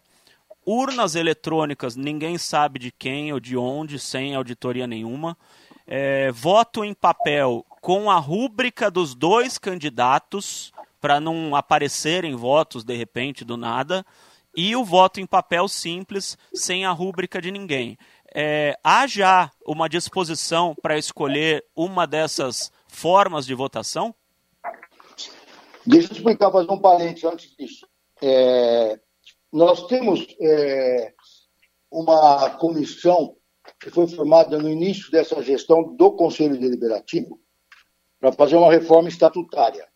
urnas 0.67 1.15
eletrônicas 1.15 1.97
ninguém 1.97 2.39
sabe 2.39 2.79
de 2.79 2.91
quem 2.91 3.33
ou 3.33 3.41
de 3.41 3.57
onde, 3.57 3.99
sem 3.99 4.35
auditoria 4.35 4.87
nenhuma, 4.87 5.37
é, 5.87 6.31
voto 6.33 6.85
em 6.85 6.95
papel 6.95 7.65
com 7.81 8.11
a 8.11 8.17
rúbrica 8.17 8.91
dos 8.91 9.15
dois 9.15 9.59
candidatos, 9.59 10.73
para 11.01 11.21
não 11.21 11.55
aparecerem 11.55 12.35
votos 12.35 12.83
de 12.83 12.97
repente 12.97 13.45
do 13.45 13.57
nada, 13.57 14.05
e 14.57 14.75
o 14.75 14.85
voto 14.85 15.21
em 15.21 15.27
papel 15.27 15.69
simples, 15.69 16.39
sem 16.55 16.87
a 16.87 16.93
rúbrica 16.93 17.43
de 17.43 17.51
ninguém. 17.51 17.99
É, 18.35 18.79
há 18.83 19.07
já 19.07 19.51
uma 19.67 19.89
disposição 19.89 20.75
para 20.81 20.97
escolher 20.97 21.65
uma 21.77 22.07
dessas 22.07 22.73
formas 22.89 23.45
de 23.45 23.55
votação? 23.55 24.15
Deixa 25.87 26.09
eu 26.09 26.17
explicar, 26.17 26.50
fazer 26.50 26.71
um 26.71 26.81
parênteses 26.81 27.25
antes 27.25 27.57
disso. 27.57 27.87
É, 28.23 28.99
nós 29.53 29.87
temos 29.87 30.26
é, 30.41 31.12
uma 31.91 32.50
comissão 32.50 33.37
que 33.79 33.91
foi 33.91 34.07
formada 34.09 34.59
no 34.59 34.69
início 34.69 35.11
dessa 35.11 35.43
gestão 35.43 35.95
do 35.95 36.12
Conselho 36.12 36.59
Deliberativo 36.59 37.41
para 38.19 38.33
fazer 38.33 38.57
uma 38.57 38.73
reforma 38.73 39.09
estatutária. 39.09 39.87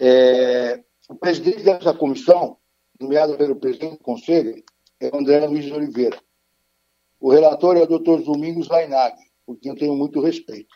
É, 0.00 0.82
o 1.08 1.14
presidente 1.16 1.62
dessa 1.62 1.92
comissão, 1.92 2.56
nomeado 3.00 3.36
pelo 3.36 3.56
presidente 3.56 3.98
do 3.98 4.04
Conselho, 4.04 4.62
é 5.00 5.08
o 5.08 5.16
André 5.18 5.44
Luiz 5.46 5.70
Oliveira. 5.72 6.18
O 7.20 7.30
relator 7.30 7.76
é 7.76 7.82
o 7.82 7.86
doutor 7.86 8.22
Domingos 8.22 8.68
Lainag, 8.68 9.16
por 9.44 9.58
quem 9.58 9.72
eu 9.72 9.78
tenho 9.78 9.96
muito 9.96 10.20
respeito. 10.20 10.74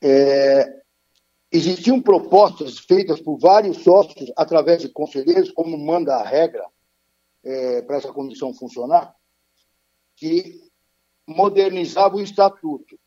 É, 0.00 0.81
existiam 1.52 2.00
propostas 2.00 2.78
feitas 2.78 3.20
por 3.20 3.38
vários 3.38 3.78
sócios 3.78 4.32
através 4.36 4.80
de 4.80 4.88
conselheiros, 4.88 5.52
como 5.52 5.76
manda 5.76 6.16
a 6.16 6.26
regra 6.26 6.64
é, 7.44 7.82
para 7.82 7.96
essa 7.96 8.12
comissão 8.12 8.54
funcionar, 8.54 9.14
que 10.16 10.62
modernizava 11.26 12.16
o 12.16 12.22
estatuto. 12.22 12.98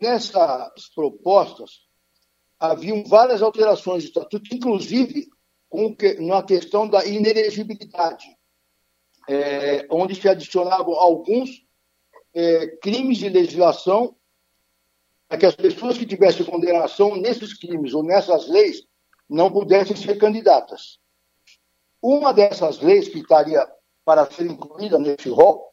Nessas 0.00 0.88
propostas, 0.94 1.86
haviam 2.58 3.04
várias 3.04 3.40
alterações 3.42 4.02
do 4.02 4.08
estatuto, 4.08 4.52
inclusive 4.52 5.28
com 5.68 5.94
que, 5.94 6.14
na 6.14 6.42
questão 6.42 6.88
da 6.88 7.04
inelegibilidade, 7.04 8.26
é, 9.28 9.86
onde 9.90 10.14
se 10.14 10.28
adicionavam 10.28 10.94
alguns 10.94 11.64
é, 12.34 12.66
crimes 12.78 13.18
de 13.18 13.28
legislação 13.28 14.16
para 15.28 15.38
que 15.38 15.46
as 15.46 15.56
pessoas 15.56 15.98
que 15.98 16.06
tivessem 16.06 16.46
condenação 16.46 17.16
nesses 17.16 17.54
crimes 17.58 17.94
ou 17.94 18.02
nessas 18.02 18.48
leis 18.48 18.82
não 19.28 19.50
pudessem 19.50 19.96
ser 19.96 20.16
candidatas. 20.16 20.98
Uma 22.00 22.32
dessas 22.32 22.80
leis 22.80 23.08
que 23.08 23.18
estaria 23.18 23.66
para 24.04 24.30
ser 24.30 24.46
incluída 24.46 24.98
nesse 24.98 25.28
rol 25.28 25.68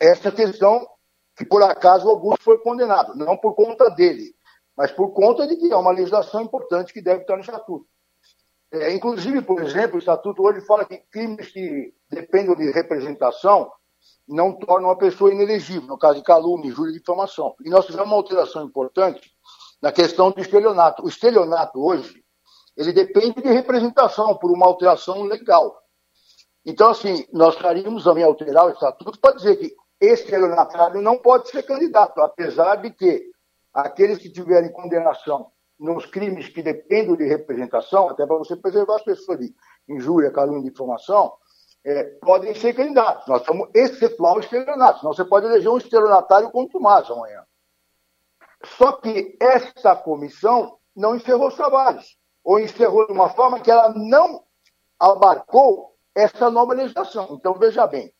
é 0.00 0.10
essa 0.12 0.30
questão 0.30 0.86
que, 1.36 1.46
por 1.46 1.62
acaso, 1.62 2.08
Augusto 2.08 2.42
foi 2.42 2.58
condenado, 2.58 3.14
não 3.14 3.36
por 3.36 3.54
conta 3.54 3.88
dele, 3.90 4.34
mas 4.76 4.92
por 4.92 5.12
conta 5.12 5.46
de 5.46 5.56
que 5.56 5.72
é 5.72 5.76
uma 5.76 5.92
legislação 5.92 6.42
importante 6.42 6.92
que 6.92 7.00
deve 7.00 7.22
estar 7.22 7.36
no 7.36 7.40
Estatuto. 7.42 7.86
É, 8.70 8.92
inclusive, 8.92 9.40
por 9.40 9.62
exemplo, 9.62 9.96
o 9.96 9.98
Estatuto 9.98 10.42
hoje 10.42 10.60
fala 10.66 10.84
que 10.84 10.98
crimes 11.10 11.50
que 11.50 11.94
dependem 12.10 12.54
de 12.54 12.70
representação 12.70 13.72
não 14.26 14.52
tornam 14.52 14.90
a 14.90 14.96
pessoa 14.96 15.32
inelegível, 15.32 15.88
no 15.88 15.98
caso 15.98 16.16
de 16.16 16.22
calúnia, 16.22 16.68
injúria 16.68 16.90
e 16.90 16.98
difamação. 16.98 17.54
E 17.64 17.70
nós 17.70 17.86
fizemos 17.86 18.06
uma 18.06 18.16
alteração 18.16 18.64
importante 18.64 19.32
na 19.80 19.90
questão 19.90 20.30
do 20.30 20.40
estelionato. 20.40 21.04
O 21.04 21.08
estelionato 21.08 21.82
hoje, 21.82 22.22
ele 22.76 22.92
depende 22.92 23.40
de 23.40 23.48
representação 23.48 24.36
por 24.36 24.50
uma 24.50 24.66
alteração 24.66 25.22
legal. 25.22 25.80
Então, 26.64 26.90
assim, 26.90 27.26
nós 27.32 27.56
queríamos 27.56 28.04
também 28.04 28.24
alterar 28.24 28.66
o 28.66 28.70
estatuto 28.70 29.18
para 29.18 29.34
dizer 29.34 29.56
que 29.56 29.74
esse 30.00 30.24
estelionatário 30.24 31.00
não 31.00 31.16
pode 31.16 31.48
ser 31.48 31.62
candidato, 31.62 32.20
apesar 32.20 32.76
de 32.76 32.90
que 32.90 33.30
aqueles 33.72 34.18
que 34.18 34.30
tiverem 34.30 34.70
condenação 34.72 35.50
nos 35.78 36.06
crimes 36.06 36.48
que 36.48 36.62
dependem 36.62 37.16
de 37.16 37.24
representação, 37.24 38.08
até 38.08 38.26
para 38.26 38.36
você 38.36 38.56
preservar 38.56 38.96
as 38.96 39.04
pessoas 39.04 39.38
de 39.38 39.54
injúria, 39.88 40.30
calúnia 40.30 40.66
e 40.66 40.70
difamação, 40.70 41.32
é, 41.88 42.04
podem 42.20 42.54
ser 42.54 42.74
candidatos. 42.74 43.26
Nós 43.26 43.40
estamos 43.40 43.70
excetuar 43.74 44.36
o 44.36 44.40
estelionato, 44.40 45.00
senão 45.00 45.14
você 45.14 45.24
pode 45.24 45.46
eleger 45.46 45.70
um 45.70 45.78
estelionatário 45.78 46.50
mais 46.74 47.10
amanhã. 47.10 47.44
Só 48.76 48.92
que 48.92 49.36
esta 49.40 49.96
comissão 49.96 50.78
não 50.94 51.16
encerrou 51.16 51.48
os 51.48 51.54
trabalhos, 51.54 52.18
ou 52.44 52.60
encerrou 52.60 53.06
de 53.06 53.12
uma 53.12 53.30
forma 53.30 53.60
que 53.60 53.70
ela 53.70 53.94
não 53.94 54.44
abarcou 54.98 55.94
essa 56.14 56.50
nova 56.50 56.74
legislação. 56.74 57.28
Então, 57.32 57.54
veja 57.54 57.86
bem, 57.86 58.12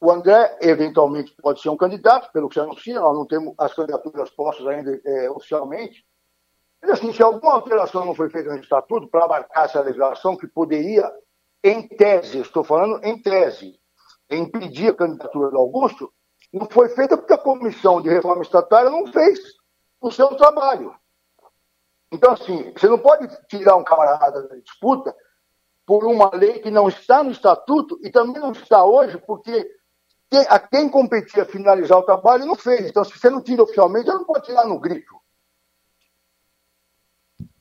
o 0.00 0.12
André, 0.12 0.58
eventualmente, 0.60 1.34
pode 1.42 1.60
ser 1.60 1.70
um 1.70 1.76
candidato, 1.76 2.30
pelo 2.30 2.48
que 2.48 2.54
se 2.54 2.60
anuncia, 2.60 3.00
nós 3.00 3.16
não 3.16 3.26
temos 3.26 3.54
as 3.58 3.74
candidaturas 3.74 4.30
postas 4.30 4.66
ainda 4.66 5.00
é, 5.04 5.30
oficialmente. 5.30 6.06
Mas, 6.80 6.92
assim, 6.92 7.12
se 7.12 7.22
alguma 7.22 7.54
alteração 7.54 8.04
não 8.04 8.14
foi 8.14 8.30
feita 8.30 8.50
no 8.50 8.60
Estatuto 8.60 9.08
para 9.08 9.24
abarcar 9.24 9.64
essa 9.64 9.80
legislação 9.80 10.36
que 10.36 10.46
poderia 10.46 11.10
em 11.62 11.86
tese, 11.88 12.38
estou 12.40 12.62
falando 12.62 13.04
em 13.04 13.20
tese, 13.20 13.78
impedir 14.30 14.90
a 14.90 14.94
candidatura 14.94 15.50
do 15.50 15.58
Augusto, 15.58 16.12
não 16.52 16.68
foi 16.68 16.88
feita 16.90 17.16
porque 17.16 17.32
a 17.32 17.38
comissão 17.38 18.00
de 18.00 18.08
reforma 18.08 18.42
estatutária 18.42 18.90
não 18.90 19.06
fez 19.06 19.38
o 20.00 20.10
seu 20.10 20.28
trabalho. 20.36 20.94
Então, 22.10 22.32
assim, 22.32 22.72
você 22.72 22.88
não 22.88 22.98
pode 22.98 23.28
tirar 23.48 23.76
um 23.76 23.84
camarada 23.84 24.48
da 24.48 24.56
disputa 24.56 25.14
por 25.84 26.04
uma 26.06 26.30
lei 26.34 26.60
que 26.60 26.70
não 26.70 26.88
está 26.88 27.22
no 27.22 27.30
estatuto 27.30 27.98
e 28.02 28.10
também 28.10 28.40
não 28.40 28.52
está 28.52 28.84
hoje 28.84 29.18
porque 29.26 29.68
a 30.48 30.58
quem 30.58 30.88
competia 30.88 31.44
finalizar 31.44 31.98
o 31.98 32.02
trabalho 32.02 32.46
não 32.46 32.54
fez. 32.54 32.86
Então, 32.86 33.04
se 33.04 33.18
você 33.18 33.28
não 33.30 33.42
tira 33.42 33.62
oficialmente, 33.62 34.06
você 34.06 34.12
não 34.12 34.24
pode 34.24 34.46
tirar 34.46 34.66
no 34.66 34.78
grito. 34.78 35.14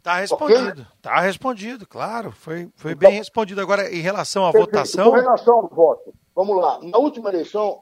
Está 0.07 0.19
respondido, 0.19 0.87
okay? 1.03 1.21
respondido, 1.21 1.85
claro, 1.85 2.31
foi, 2.31 2.69
foi 2.77 2.93
então, 2.93 3.09
bem 3.09 3.17
respondido. 3.17 3.59
Agora, 3.59 3.93
em 3.93 3.99
relação 3.99 4.45
à 4.45 4.53
perfeito. 4.53 4.71
votação. 4.71 5.11
Com 5.11 5.17
relação 5.17 5.55
ao 5.55 5.67
voto, 5.67 6.13
vamos 6.33 6.55
lá. 6.55 6.79
Na 6.81 6.97
última 6.97 7.29
eleição, 7.29 7.81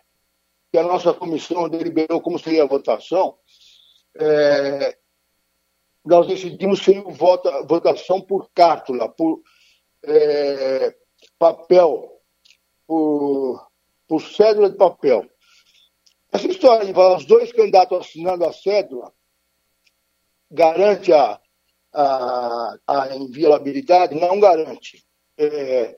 que 0.71 0.79
a 0.79 0.83
nossa 0.83 1.13
comissão 1.13 1.69
deliberou 1.69 2.19
como 2.19 2.39
seria 2.39 2.63
a 2.63 2.67
votação, 2.67 3.37
é, 4.17 4.97
nós 6.03 6.25
decidimos 6.25 6.83
ser 6.83 6.99
voto, 7.03 7.47
votação 7.67 8.19
por 8.19 8.49
cártula, 8.55 9.07
por 9.07 9.41
é, 10.03 10.95
papel, 11.37 12.09
por, 12.87 13.67
por 14.07 14.19
cédula 14.19 14.71
de 14.71 14.77
papel. 14.77 15.29
Essa 16.31 16.47
história 16.47 16.91
de 16.91 16.99
os 16.99 17.25
dois 17.25 17.51
candidatos 17.53 17.99
assinando 17.99 18.45
a 18.45 18.51
cédula 18.51 19.13
garante 20.49 21.13
a 21.13 21.39
a, 21.95 22.77
a 22.87 23.15
inviolabilidade, 23.15 24.19
não 24.19 24.39
garante. 24.39 25.05
É, 25.37 25.95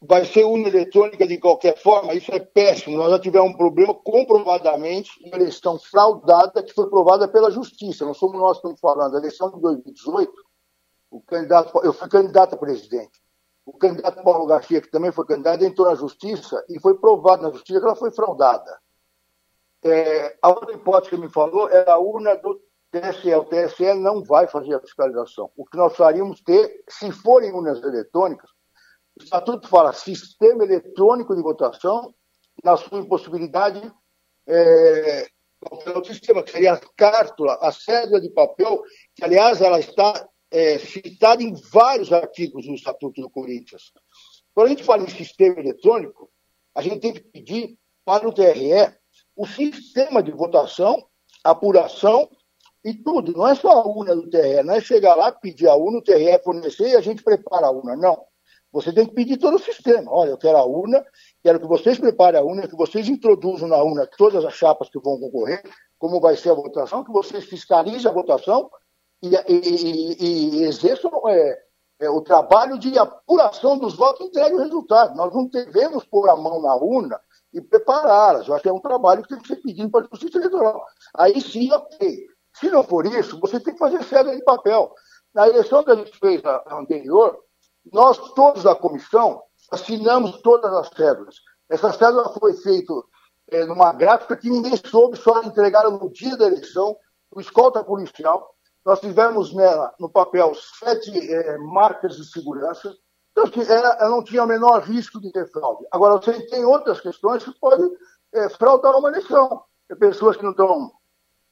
vai 0.00 0.24
ser 0.24 0.40
eletrônica 0.40 1.26
de 1.26 1.38
qualquer 1.38 1.76
forma, 1.76 2.14
isso 2.14 2.32
é 2.32 2.38
péssimo. 2.38 2.96
Nós 2.96 3.10
já 3.10 3.18
tivemos 3.18 3.50
um 3.50 3.56
problema 3.56 3.94
comprovadamente, 3.94 5.10
uma 5.24 5.36
eleição 5.36 5.78
fraudada 5.78 6.62
que 6.62 6.72
foi 6.72 6.88
provada 6.88 7.28
pela 7.28 7.50
justiça. 7.50 8.04
Não 8.04 8.14
somos 8.14 8.38
nós 8.38 8.52
que 8.52 8.58
estamos 8.58 8.80
falando. 8.80 9.16
A 9.16 9.18
eleição 9.18 9.50
de 9.50 9.60
2018, 9.60 10.32
o 11.10 11.20
candidato, 11.20 11.80
eu 11.84 11.92
fui 11.92 12.08
candidato 12.08 12.54
a 12.54 12.58
presidente. 12.58 13.20
O 13.66 13.72
candidato 13.74 14.22
Paulo 14.22 14.46
Garcia, 14.46 14.80
que 14.80 14.90
também 14.90 15.12
foi 15.12 15.26
candidato, 15.26 15.62
entrou 15.62 15.88
na 15.88 15.94
justiça 15.94 16.64
e 16.70 16.80
foi 16.80 16.94
provado 16.94 17.42
na 17.42 17.50
justiça 17.50 17.78
que 17.78 17.84
ela 17.84 17.96
foi 17.96 18.10
fraudada. 18.10 18.78
É, 19.82 20.36
a 20.40 20.48
outra 20.48 20.72
hipótese 20.72 21.10
que 21.10 21.20
me 21.20 21.28
falou 21.28 21.68
é 21.68 21.88
a 21.88 21.98
urna 21.98 22.34
do 22.36 22.60
TSE, 22.90 23.34
o 23.34 23.44
TSE 23.44 23.94
não 23.94 24.24
vai 24.24 24.48
fazer 24.48 24.74
a 24.74 24.80
fiscalização. 24.80 25.50
O 25.56 25.64
que 25.64 25.76
nós 25.76 25.94
faríamos 25.96 26.40
ter, 26.40 26.82
se 26.88 27.10
forem 27.12 27.52
urnas 27.52 27.82
eletrônicas, 27.82 28.50
o 29.18 29.22
estatuto 29.22 29.68
fala 29.68 29.92
sistema 29.92 30.64
eletrônico 30.64 31.34
de 31.34 31.42
votação, 31.42 32.14
na 32.62 32.76
sua 32.76 33.00
impossibilidade, 33.00 33.92
é, 34.46 35.28
outro 35.70 36.12
sistema, 36.12 36.42
que 36.42 36.50
seria 36.50 36.74
a 36.74 36.80
cártula, 36.96 37.58
a 37.60 37.70
cédula 37.70 38.20
de 38.20 38.30
papel, 38.30 38.82
que, 39.14 39.24
aliás, 39.24 39.60
ela 39.60 39.78
está 39.78 40.28
é, 40.50 40.78
citada 40.78 41.42
em 41.42 41.54
vários 41.70 42.12
artigos 42.12 42.66
do 42.66 42.74
Estatuto 42.74 43.20
do 43.20 43.30
Corinthians. 43.30 43.92
Quando 44.54 44.66
a 44.66 44.70
gente 44.70 44.84
fala 44.84 45.02
em 45.02 45.08
sistema 45.08 45.60
eletrônico, 45.60 46.30
a 46.74 46.82
gente 46.82 47.00
tem 47.00 47.12
que 47.12 47.20
pedir 47.20 47.78
para 48.04 48.26
o 48.26 48.32
TRE 48.32 48.94
o 49.36 49.46
sistema 49.46 50.22
de 50.22 50.32
votação, 50.32 51.06
apuração 51.44 52.28
e 52.88 52.94
tudo. 52.94 53.32
Não 53.32 53.46
é 53.46 53.54
só 53.54 53.70
a 53.70 53.86
urna 53.86 54.14
do 54.14 54.28
TRE, 54.28 54.62
não 54.62 54.74
é 54.74 54.80
chegar 54.80 55.14
lá, 55.14 55.30
pedir 55.30 55.68
a 55.68 55.74
urna, 55.74 55.98
o 55.98 56.02
TRE 56.02 56.38
fornecer 56.42 56.88
e 56.88 56.96
a 56.96 57.00
gente 57.00 57.22
prepara 57.22 57.66
a 57.66 57.70
urna. 57.70 57.96
Não. 57.96 58.24
Você 58.72 58.92
tem 58.92 59.06
que 59.06 59.14
pedir 59.14 59.38
todo 59.38 59.56
o 59.56 59.58
sistema. 59.58 60.10
Olha, 60.10 60.30
eu 60.30 60.38
quero 60.38 60.58
a 60.58 60.64
urna, 60.64 61.04
quero 61.42 61.60
que 61.60 61.66
vocês 61.66 61.98
preparem 61.98 62.40
a 62.40 62.42
urna, 62.42 62.68
que 62.68 62.76
vocês 62.76 63.08
introduzam 63.08 63.68
na 63.68 63.82
urna 63.82 64.08
todas 64.16 64.44
as 64.44 64.54
chapas 64.54 64.88
que 64.90 64.98
vão 64.98 65.18
concorrer, 65.18 65.62
como 65.98 66.20
vai 66.20 66.36
ser 66.36 66.50
a 66.50 66.54
votação, 66.54 67.04
que 67.04 67.12
vocês 67.12 67.44
fiscalizem 67.44 68.10
a 68.10 68.14
votação 68.14 68.70
e, 69.22 69.34
e, 69.34 70.16
e, 70.18 70.58
e 70.58 70.62
exerçam 70.64 71.10
é, 71.28 71.58
é, 72.00 72.10
o 72.10 72.20
trabalho 72.20 72.78
de 72.78 72.98
apuração 72.98 73.78
dos 73.78 73.94
votos 73.94 74.20
e 74.20 74.28
entregue 74.28 74.54
o 74.54 74.62
resultado. 74.62 75.16
Nós 75.16 75.34
não 75.34 75.46
devemos 75.46 76.04
pôr 76.04 76.28
a 76.28 76.36
mão 76.36 76.60
na 76.60 76.74
urna 76.74 77.20
e 77.52 77.60
prepará-las. 77.60 78.46
Eu 78.46 78.54
acho 78.54 78.62
que 78.62 78.68
é 78.68 78.72
um 78.72 78.80
trabalho 78.80 79.22
que 79.22 79.28
tem 79.28 79.40
que 79.40 79.48
ser 79.48 79.56
pedido 79.56 79.90
para 79.90 80.04
a 80.04 80.08
Justiça 80.10 80.38
Eleitoral. 80.38 80.84
Aí 81.14 81.40
sim, 81.40 81.72
ok. 81.72 82.26
Se 82.58 82.70
não 82.70 82.82
for 82.82 83.06
isso, 83.06 83.38
você 83.40 83.60
tem 83.60 83.72
que 83.72 83.78
fazer 83.78 84.02
cédula 84.04 84.36
de 84.36 84.42
papel. 84.42 84.92
Na 85.34 85.48
eleição 85.48 85.84
que 85.84 85.90
a 85.90 85.94
gente 85.94 86.16
fez 86.18 86.42
anterior, 86.70 87.38
nós 87.92 88.18
todos 88.34 88.62
da 88.62 88.74
comissão 88.74 89.42
assinamos 89.70 90.40
todas 90.42 90.72
as 90.72 90.88
cédulas. 90.88 91.36
Essa 91.68 91.92
cédula 91.92 92.32
foi 92.38 92.54
feita 92.54 92.92
é, 93.50 93.64
numa 93.64 93.92
gráfica 93.92 94.36
que 94.36 94.50
ninguém 94.50 94.76
soube, 94.76 95.16
só 95.16 95.42
entregaram 95.42 95.98
no 95.98 96.10
dia 96.10 96.36
da 96.36 96.46
eleição, 96.46 96.96
o 97.30 97.40
escolta 97.40 97.84
policial. 97.84 98.54
Nós 98.84 99.00
tivemos 99.00 99.54
nela, 99.54 99.94
no 99.98 100.08
papel, 100.08 100.52
sete 100.54 101.32
é, 101.32 101.58
marcas 101.58 102.16
de 102.16 102.24
segurança. 102.30 102.94
Então, 103.32 103.44
assim, 103.44 103.70
ela, 103.70 103.96
ela, 104.00 104.08
não 104.08 104.24
tinha 104.24 104.42
o 104.42 104.46
menor 104.46 104.82
risco 104.82 105.20
de 105.20 105.30
ter 105.30 105.50
fraude. 105.50 105.86
Agora, 105.90 106.14
você 106.14 106.40
tem 106.48 106.64
outras 106.64 107.00
questões 107.00 107.44
que 107.44 107.52
podem 107.60 107.90
é, 108.32 108.48
fraudar 108.48 108.96
uma 108.96 109.10
eleição. 109.10 109.62
Tem 109.86 109.98
pessoas 109.98 110.36
que 110.36 110.42
não 110.42 110.50
estão. 110.52 110.90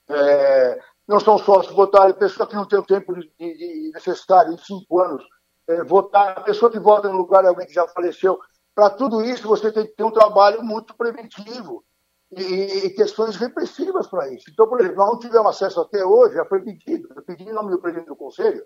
É, 0.09 0.81
não 1.07 1.21
são 1.21 1.39
sócios 1.39 1.75
votarem, 1.75 2.15
pessoas 2.15 2.49
que 2.49 2.57
não 2.57 2.67
têm 2.67 2.79
o 2.79 2.87
tempo 2.87 3.15
de, 3.15 3.31
de 3.39 3.91
necessário 3.95 4.53
em 4.53 4.59
cinco 4.59 5.01
anos 5.01 5.25
é, 5.69 5.83
votar, 5.85 6.39
a 6.39 6.41
pessoa 6.41 6.71
que 6.71 6.79
vota 6.79 7.09
no 7.09 7.17
lugar 7.17 7.43
de 7.43 7.49
alguém 7.49 7.67
que 7.67 7.75
já 7.75 7.87
faleceu. 7.89 8.39
Para 8.75 8.91
tudo 8.91 9.23
isso, 9.23 9.49
você 9.49 9.73
tem 9.73 9.87
que 9.87 9.95
ter 9.95 10.05
um 10.05 10.11
trabalho 10.11 10.63
muito 10.63 10.95
preventivo 10.97 11.85
e, 12.31 12.43
e 12.43 12.91
questões 12.91 13.37
repressivas 13.37 14.07
para 14.07 14.33
isso. 14.33 14.51
Então, 14.51 14.69
por 14.69 14.81
exemplo, 14.81 14.99
nós 14.99 15.13
não 15.13 15.19
tivemos 15.19 15.49
acesso 15.49 15.81
até 15.81 16.05
hoje, 16.05 16.35
já 16.35 16.45
foi 16.45 16.61
pedido, 16.61 17.09
eu 17.15 17.23
pedi 17.23 17.45
em 17.45 17.53
nome 17.53 17.71
do 17.71 17.81
presidente 17.81 18.09
do 18.09 18.17
Conselho, 18.17 18.63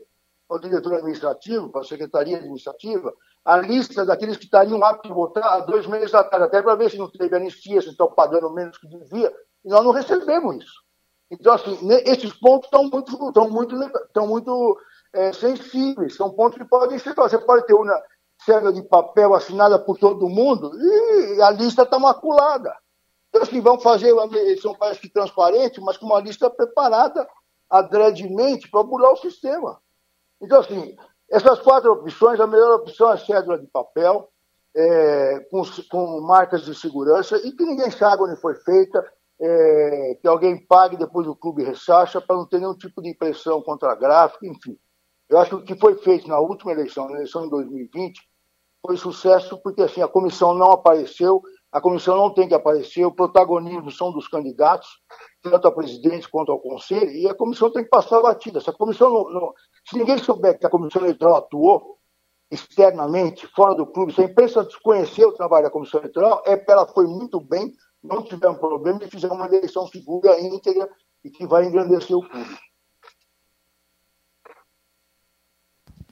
ao 0.48 0.58
diretor 0.58 0.94
administrativo, 0.94 1.70
para 1.70 1.82
a 1.82 1.84
secretaria 1.84 2.38
administrativa, 2.38 3.14
a 3.44 3.56
lista 3.58 4.04
daqueles 4.04 4.36
que 4.36 4.44
estariam 4.44 4.82
aptos 4.84 5.10
a 5.10 5.14
votar 5.14 5.44
há 5.44 5.60
dois 5.60 5.86
meses 5.86 6.12
atrás, 6.12 6.42
até 6.42 6.60
para 6.60 6.74
ver 6.74 6.90
se 6.90 6.98
não 6.98 7.08
teve 7.08 7.36
anistia, 7.36 7.80
se 7.80 7.90
estão 7.90 8.10
pagando 8.10 8.50
menos 8.52 8.76
que 8.76 8.88
devia, 8.88 9.32
e 9.64 9.68
nós 9.68 9.84
não 9.84 9.92
recebemos 9.92 10.56
isso. 10.56 10.89
Então, 11.30 11.52
assim, 11.52 11.78
esses 12.04 12.32
pontos 12.34 12.66
estão 12.66 12.84
muito, 12.84 13.28
estão 13.28 13.48
muito, 13.48 13.82
estão 14.06 14.26
muito 14.26 14.78
é, 15.12 15.32
sensíveis, 15.32 16.16
são 16.16 16.30
pontos 16.30 16.58
que 16.58 16.64
podem 16.64 16.98
ser. 16.98 17.14
Você 17.14 17.38
pode 17.38 17.66
ter 17.66 17.74
uma 17.74 18.02
cédula 18.44 18.72
de 18.72 18.82
papel 18.82 19.34
assinada 19.34 19.78
por 19.78 19.98
todo 19.98 20.28
mundo 20.28 20.72
e 20.76 21.42
a 21.42 21.50
lista 21.50 21.82
está 21.82 21.98
maculada. 21.98 22.74
Então, 23.28 23.42
assim, 23.42 23.60
vão 23.60 23.78
fazer 23.78 24.12
uma 24.12 24.26
eleição 24.26 24.74
parece 24.74 25.00
que 25.00 25.08
transparente, 25.08 25.80
mas 25.80 25.96
com 25.96 26.06
uma 26.06 26.20
lista 26.20 26.50
preparada 26.50 27.28
adredemente 27.68 28.68
para 28.68 28.82
burlar 28.82 29.12
o 29.12 29.16
sistema. 29.16 29.80
Então, 30.40 30.60
assim, 30.60 30.96
essas 31.30 31.60
quatro 31.60 31.92
opções, 31.92 32.40
a 32.40 32.46
melhor 32.46 32.74
opção 32.74 33.10
é 33.10 33.14
a 33.14 33.18
cédula 33.18 33.58
de 33.58 33.68
papel, 33.68 34.28
é, 34.74 35.46
com, 35.50 35.62
com, 35.88 36.20
marcas 36.20 36.64
de 36.64 36.74
segurança 36.74 37.36
e 37.38 37.52
que 37.52 37.64
ninguém 37.64 37.90
sabe 37.90 38.22
onde 38.22 38.40
foi 38.40 38.54
feita, 38.56 39.04
é, 39.40 40.18
que 40.20 40.28
alguém 40.28 40.56
pague 40.66 40.96
depois 40.96 41.26
o 41.26 41.34
clube 41.34 41.64
ressacha 41.64 42.20
para 42.20 42.36
não 42.36 42.46
ter 42.46 42.58
nenhum 42.58 42.76
tipo 42.76 43.00
de 43.00 43.08
impressão 43.08 43.62
contra 43.62 43.92
a 43.92 43.94
gráfica, 43.94 44.46
enfim. 44.46 44.76
Eu 45.28 45.38
acho 45.38 45.50
que 45.50 45.56
o 45.56 45.64
que 45.64 45.80
foi 45.80 45.96
feito 45.96 46.28
na 46.28 46.38
última 46.38 46.72
eleição, 46.72 47.08
na 47.08 47.16
eleição 47.16 47.44
de 47.44 47.50
2020, 47.50 48.20
foi 48.84 48.96
sucesso 48.96 49.58
porque 49.62 49.82
assim, 49.82 50.02
a 50.02 50.08
comissão 50.08 50.54
não 50.54 50.72
apareceu, 50.72 51.42
a 51.72 51.80
comissão 51.80 52.16
não 52.16 52.34
tem 52.34 52.48
que 52.48 52.54
aparecer, 52.54 53.04
o 53.04 53.14
protagonismo 53.14 53.90
são 53.90 54.12
dos 54.12 54.26
candidatos, 54.26 54.88
tanto 55.42 55.68
a 55.68 55.72
presidente 55.72 56.28
quanto 56.28 56.50
ao 56.50 56.60
conselho, 56.60 57.10
e 57.10 57.28
a 57.28 57.34
comissão 57.34 57.70
tem 57.70 57.84
que 57.84 57.90
passar 57.90 58.20
batida. 58.20 58.60
Se 58.60 58.68
a 58.68 58.72
comissão 58.72 59.10
não, 59.10 59.30
não, 59.30 59.54
se 59.88 59.96
ninguém 59.96 60.18
souber 60.18 60.58
que 60.58 60.66
a 60.66 60.70
comissão 60.70 61.02
eleitoral 61.02 61.36
atuou 61.36 61.98
externamente, 62.50 63.46
fora 63.54 63.74
do 63.74 63.86
clube, 63.86 64.12
se 64.12 64.20
a 64.20 64.24
imprensa 64.24 64.64
desconhecer 64.64 65.24
o 65.24 65.32
trabalho 65.32 65.64
da 65.64 65.70
comissão 65.70 66.00
eleitoral, 66.00 66.42
é 66.44 66.56
porque 66.56 66.72
ela 66.72 66.86
foi 66.88 67.06
muito 67.06 67.40
bem, 67.40 67.72
não 68.02 68.22
tiveram 68.22 68.54
problema 68.54 69.04
e 69.04 69.10
fizeram 69.10 69.36
uma 69.36 69.46
eleição 69.46 69.86
segura, 69.86 70.40
íntegra 70.40 70.88
e 71.24 71.30
que 71.30 71.46
vai 71.46 71.64
engrandecer 71.64 72.16
o 72.16 72.26
clube. 72.28 72.58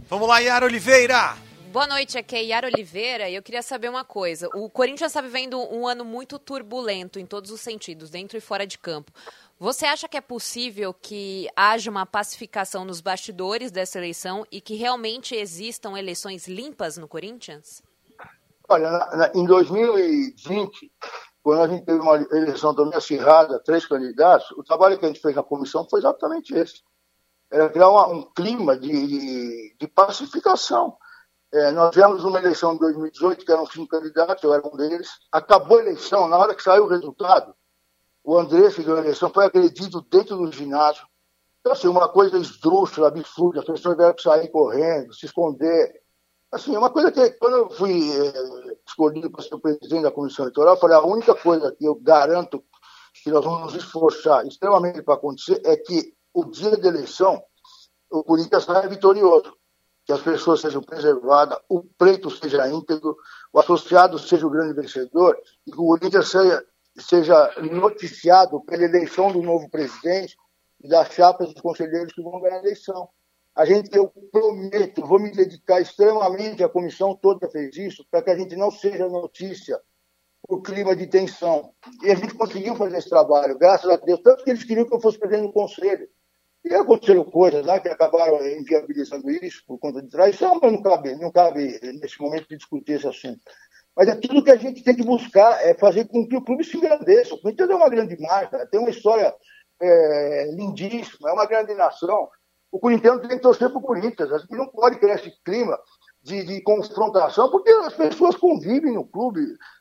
Vamos 0.09 0.29
lá, 0.29 0.39
Yara 0.39 0.67
Oliveira. 0.67 1.37
Boa 1.71 1.87
noite, 1.87 2.17
aqui 2.17 2.35
é 2.35 2.43
Yara 2.45 2.67
Oliveira 2.67 3.29
e 3.29 3.35
eu 3.35 3.43
queria 3.43 3.63
saber 3.63 3.91
uma 3.91 4.05
coisa. 4.05 4.49
O 4.55 4.71
Corinthians 4.71 5.11
está 5.11 5.21
vivendo 5.21 5.59
um 5.59 5.87
ano 5.87 6.03
muito 6.03 6.39
turbulento 6.39 7.19
em 7.19 7.27
todos 7.27 7.51
os 7.51 7.61
sentidos, 7.61 8.09
dentro 8.09 8.39
e 8.39 8.41
fora 8.41 8.67
de 8.67 8.79
campo. 8.79 9.13
Você 9.61 9.85
acha 9.85 10.09
que 10.09 10.17
é 10.17 10.21
possível 10.21 10.95
que 10.95 11.47
haja 11.55 11.91
uma 11.91 12.07
pacificação 12.07 12.85
nos 12.85 13.03
bastidores 13.03 13.71
dessa 13.71 13.99
eleição 13.99 14.47
e 14.51 14.61
que 14.63 14.77
realmente 14.77 15.35
existam 15.35 15.99
eleições 15.99 16.49
limpas 16.49 16.97
no 16.97 17.07
Corinthians? 17.07 17.83
Olha, 18.67 18.91
na, 18.91 19.17
na, 19.17 19.33
em 19.35 19.45
2020, 19.45 20.93
quando 21.49 21.63
a 21.63 21.69
gente 21.69 21.87
teve 21.87 21.99
uma 21.99 22.15
eleição 22.15 22.75
também 22.75 22.95
acirrada, 22.95 23.59
três 23.65 23.87
candidatos, 23.87 24.51
o 24.51 24.63
trabalho 24.63 24.99
que 24.99 25.07
a 25.07 25.09
gente 25.09 25.19
fez 25.19 25.35
na 25.35 25.43
comissão 25.43 25.89
foi 25.89 25.99
exatamente 25.99 26.53
esse 26.55 26.83
era 27.51 27.71
criar 27.71 27.89
uma, 27.89 28.07
um 28.07 28.23
clima 28.35 28.77
de, 28.77 28.91
de, 29.07 29.77
de 29.81 29.89
pacificação. 29.89 30.95
É, 31.51 31.71
nós 31.71 31.91
tivemos 31.93 32.23
uma 32.23 32.39
eleição 32.39 32.75
em 32.75 32.77
2018, 32.77 33.47
que 33.47 33.51
eram 33.51 33.65
cinco 33.65 33.89
candidatos, 33.89 34.45
eu 34.45 34.53
era 34.53 34.69
um 34.69 34.77
deles. 34.77 35.09
Acabou 35.33 35.79
a 35.79 35.81
eleição, 35.81 36.29
na 36.29 36.37
hora 36.37 36.55
que 36.55 36.63
saiu 36.63 36.85
o 36.85 36.89
resultado, 36.89 37.55
o 38.23 38.37
André, 38.37 38.71
que 38.71 38.83
ganhou 38.83 38.99
a 38.99 39.03
eleição, 39.03 39.33
foi 39.33 39.47
agredido 39.47 40.03
dentro 40.03 40.37
do 40.37 40.53
ginásio. 40.53 41.07
Então, 41.61 41.73
assim, 41.73 41.89
uma 41.89 42.11
coisa 42.11 42.37
esdrúxula, 42.37 43.09
absurda, 43.09 43.61
as 43.61 43.65
pessoas 43.65 43.97
que 44.15 44.23
sair 44.23 44.49
correndo, 44.51 45.15
se 45.15 45.25
esconder. 45.25 46.03
Assim, 46.51 46.75
é 46.75 46.79
uma 46.79 46.91
coisa 46.91 47.13
que, 47.13 47.31
quando 47.33 47.57
eu 47.57 47.71
fui 47.71 48.11
é, 48.11 48.77
escolhido 48.87 49.31
para 49.31 49.43
ser 49.43 49.59
presidente 49.59 50.03
da 50.03 50.11
comissão 50.11 50.45
eleitoral, 50.45 50.75
eu 50.75 50.81
falei: 50.81 50.97
a 50.97 51.03
única 51.03 51.35
coisa 51.35 51.73
que 51.73 51.85
eu 51.85 51.95
garanto 51.95 52.65
que 53.23 53.31
nós 53.31 53.45
vamos 53.45 53.73
nos 53.73 53.75
esforçar 53.75 54.47
extremamente 54.47 55.03
para 55.03 55.15
acontecer 55.15 55.61
é 55.65 55.77
que 55.77 56.15
o 56.33 56.45
dia 56.45 56.77
da 56.77 56.89
eleição, 56.89 57.43
o 58.11 58.25
Corinthians 58.25 58.65
saia 58.65 58.89
vitorioso. 58.89 59.57
Que 60.07 60.13
as 60.13 60.23
pessoas 60.23 60.63
sejam 60.63 60.81
preservadas, 60.81 61.59
o 61.69 61.83
preto 61.83 62.31
seja 62.31 62.67
íntegro, 62.67 63.15
o 63.53 63.61
associado 63.61 64.19
seja 64.19 64.47
o 64.47 64.51
grande 64.51 64.73
vencedor 64.73 65.39
e 65.67 65.71
que 65.71 65.79
o 65.79 65.85
Corinthians 65.85 66.31
seja, 66.31 66.65
seja 66.97 67.55
noticiado 67.61 68.59
pela 68.63 68.85
eleição 68.85 69.31
do 69.31 69.43
novo 69.43 69.69
presidente 69.69 70.35
e 70.83 70.89
das 70.89 71.13
chapas 71.13 71.53
dos 71.53 71.61
conselheiros 71.61 72.15
que 72.15 72.23
vão 72.23 72.41
ganhar 72.41 72.57
a 72.57 72.61
eleição. 72.61 73.07
A 73.59 73.65
gente, 73.65 73.91
eu 73.93 74.09
prometo, 74.31 75.05
vou 75.05 75.19
me 75.19 75.33
dedicar 75.33 75.81
extremamente, 75.81 76.63
a 76.63 76.69
comissão 76.69 77.17
toda 77.17 77.51
fez 77.51 77.77
isso, 77.77 78.07
para 78.09 78.23
que 78.23 78.31
a 78.31 78.39
gente 78.39 78.55
não 78.55 78.71
seja 78.71 79.09
notícia 79.09 79.81
o 80.49 80.63
clima 80.63 80.95
de 80.95 81.09
tensão. 81.09 81.73
E 82.05 82.09
a 82.09 82.15
gente 82.15 82.35
conseguiu 82.35 82.77
fazer 82.77 82.99
esse 82.99 83.09
trabalho, 83.09 83.59
graças 83.59 83.91
a 83.91 83.97
Deus. 83.97 84.21
Tanto 84.23 84.45
que 84.45 84.51
eles 84.51 84.63
queriam 84.63 84.87
que 84.87 84.95
eu 84.95 85.01
fosse 85.01 85.19
presidente 85.19 85.49
do 85.49 85.53
conselho. 85.53 86.09
E 86.65 86.73
aconteceram 86.73 87.25
coisas 87.25 87.67
lá 87.67 87.81
que 87.81 87.89
acabaram 87.89 88.47
inviabilizando 88.47 89.29
isso 89.29 89.65
por 89.67 89.77
conta 89.81 90.03
de 90.03 90.09
traição, 90.09 90.61
mas 90.63 90.73
não 90.73 90.81
cabe, 90.81 91.17
não 91.17 91.33
cabe 91.33 91.81
nesse 92.01 92.21
momento 92.21 92.47
de 92.49 92.59
discutir 92.59 92.93
esse 92.93 93.09
assunto. 93.09 93.41
Mas 93.97 94.07
é 94.07 94.15
tudo 94.15 94.45
que 94.45 94.53
a 94.53 94.57
gente 94.57 94.85
tem 94.85 94.95
que 94.95 95.03
buscar, 95.03 95.67
é 95.67 95.75
fazer 95.75 96.07
com 96.07 96.29
que 96.29 96.37
o 96.37 96.45
clube 96.45 96.63
se 96.63 96.77
engrandeça. 96.77 97.35
O 97.35 97.41
Corinthians 97.41 97.71
é 97.71 97.75
uma 97.75 97.89
grande 97.89 98.17
marca, 98.21 98.69
tem 98.69 98.79
uma 98.79 98.91
história 98.91 99.35
é, 99.83 100.53
lindíssima, 100.53 101.31
é 101.31 101.33
uma 101.33 101.47
grande 101.47 101.75
nação. 101.75 102.29
O 102.71 102.79
Corinthians 102.79 103.21
tem 103.21 103.31
que 103.31 103.41
torcer 103.41 103.69
para 103.71 103.79
o 103.79 103.83
Corinthians. 103.83 104.33
A 104.33 104.39
gente 104.39 104.55
não 104.55 104.69
pode 104.69 104.99
criar 104.99 105.15
esse 105.15 105.33
clima 105.45 105.79
de, 106.23 106.45
de 106.45 106.63
confrontação, 106.63 107.51
porque 107.51 107.71
as 107.71 107.95
pessoas 107.95 108.37
convivem 108.37 108.95
no 108.95 109.07
clube, 109.07 109.41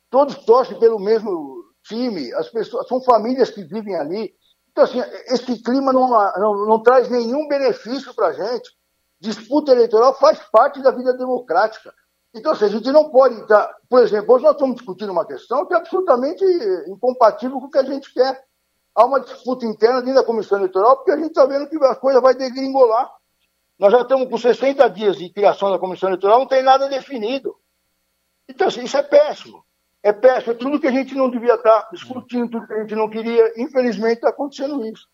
todos 0.09 0.35
torcem 0.45 0.79
pelo 0.79 0.99
mesmo 0.99 1.65
time, 1.83 2.33
as 2.33 2.49
pessoas 2.49 2.87
são 2.87 3.01
famílias 3.01 3.49
que 3.49 3.63
vivem 3.63 3.95
ali. 3.95 4.33
Então, 4.71 4.83
assim, 4.83 5.01
esse 5.27 5.61
clima 5.63 5.91
não, 5.91 6.09
não, 6.09 6.65
não 6.65 6.83
traz 6.83 7.09
nenhum 7.09 7.47
benefício 7.47 8.13
para 8.13 8.27
a 8.27 8.33
gente. 8.33 8.69
Disputa 9.19 9.71
eleitoral 9.71 10.13
faz 10.17 10.39
parte 10.51 10.81
da 10.81 10.91
vida 10.91 11.13
democrática. 11.13 11.93
Então, 12.33 12.51
assim, 12.51 12.65
a 12.65 12.69
gente 12.69 12.91
não 12.91 13.09
pode 13.09 13.39
estar. 13.41 13.73
Por 13.89 14.03
exemplo, 14.03 14.35
hoje 14.35 14.43
nós 14.43 14.53
estamos 14.53 14.75
discutindo 14.75 15.11
uma 15.11 15.25
questão 15.25 15.65
que 15.65 15.73
é 15.73 15.77
absolutamente 15.77 16.45
incompatível 16.87 17.59
com 17.59 17.65
o 17.65 17.71
que 17.71 17.79
a 17.79 17.83
gente 17.83 18.13
quer. 18.13 18.39
Há 18.97 19.05
uma 19.05 19.19
disputa 19.19 19.63
interna 19.63 20.01
dentro 20.01 20.15
da 20.15 20.25
comissão 20.25 20.57
eleitoral, 20.57 20.95
porque 20.97 21.11
a 21.11 21.17
gente 21.17 21.27
está 21.27 21.45
vendo 21.45 21.69
que 21.69 21.77
a 21.85 21.93
coisa 21.93 22.19
vai 22.19 22.33
degringolar. 22.33 23.07
Nós 23.77 23.91
já 23.91 24.01
estamos 24.01 24.27
com 24.27 24.39
60 24.39 24.89
dias 24.89 25.17
de 25.17 25.29
criação 25.29 25.69
da 25.69 25.77
comissão 25.77 26.09
eleitoral, 26.09 26.39
não 26.39 26.47
tem 26.47 26.63
nada 26.63 26.89
definido. 26.89 27.55
Então, 28.49 28.67
assim, 28.67 28.83
isso 28.83 28.97
é 28.97 29.03
péssimo. 29.03 29.63
É 30.01 30.11
péssimo, 30.11 30.53
é 30.53 30.55
tudo 30.55 30.79
que 30.79 30.87
a 30.87 30.91
gente 30.91 31.13
não 31.13 31.29
devia 31.29 31.53
estar 31.53 31.89
discutindo, 31.91 32.49
tudo 32.49 32.65
que 32.65 32.73
a 32.73 32.81
gente 32.81 32.95
não 32.95 33.07
queria. 33.07 33.53
Infelizmente 33.61 34.15
está 34.15 34.29
acontecendo 34.29 34.83
isso. 34.83 35.07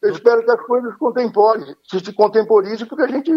Eu 0.00 0.12
espero 0.12 0.42
que 0.42 0.50
as 0.50 0.60
coisas 0.62 0.96
contemporem, 0.96 1.76
se 1.84 2.12
contemporizem, 2.14 2.86
porque 2.86 3.02
a 3.02 3.08
gente 3.08 3.30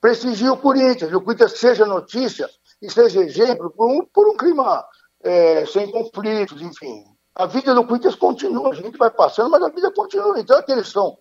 prestigia 0.00 0.52
o 0.52 0.58
Corinthians. 0.58 1.12
O 1.12 1.20
Corinthians 1.20 1.56
seja 1.56 1.86
notícia 1.86 2.50
e 2.82 2.90
seja 2.90 3.20
exemplo 3.22 3.70
por 3.70 3.86
um, 3.88 4.04
por 4.06 4.28
um 4.28 4.36
clima 4.36 4.84
é, 5.22 5.64
sem 5.66 5.88
conflitos, 5.88 6.60
enfim. 6.60 7.15
A 7.38 7.44
vida 7.44 7.74
do 7.74 7.86
Corinthians 7.86 8.14
continua, 8.14 8.70
a 8.70 8.74
gente 8.74 8.96
vai 8.96 9.10
passando, 9.10 9.50
mas 9.50 9.62
a 9.62 9.68
vida 9.68 9.92
continua. 9.92 10.40
Então, 10.40 10.58
aqueles 10.58 10.88
são 10.88 11.18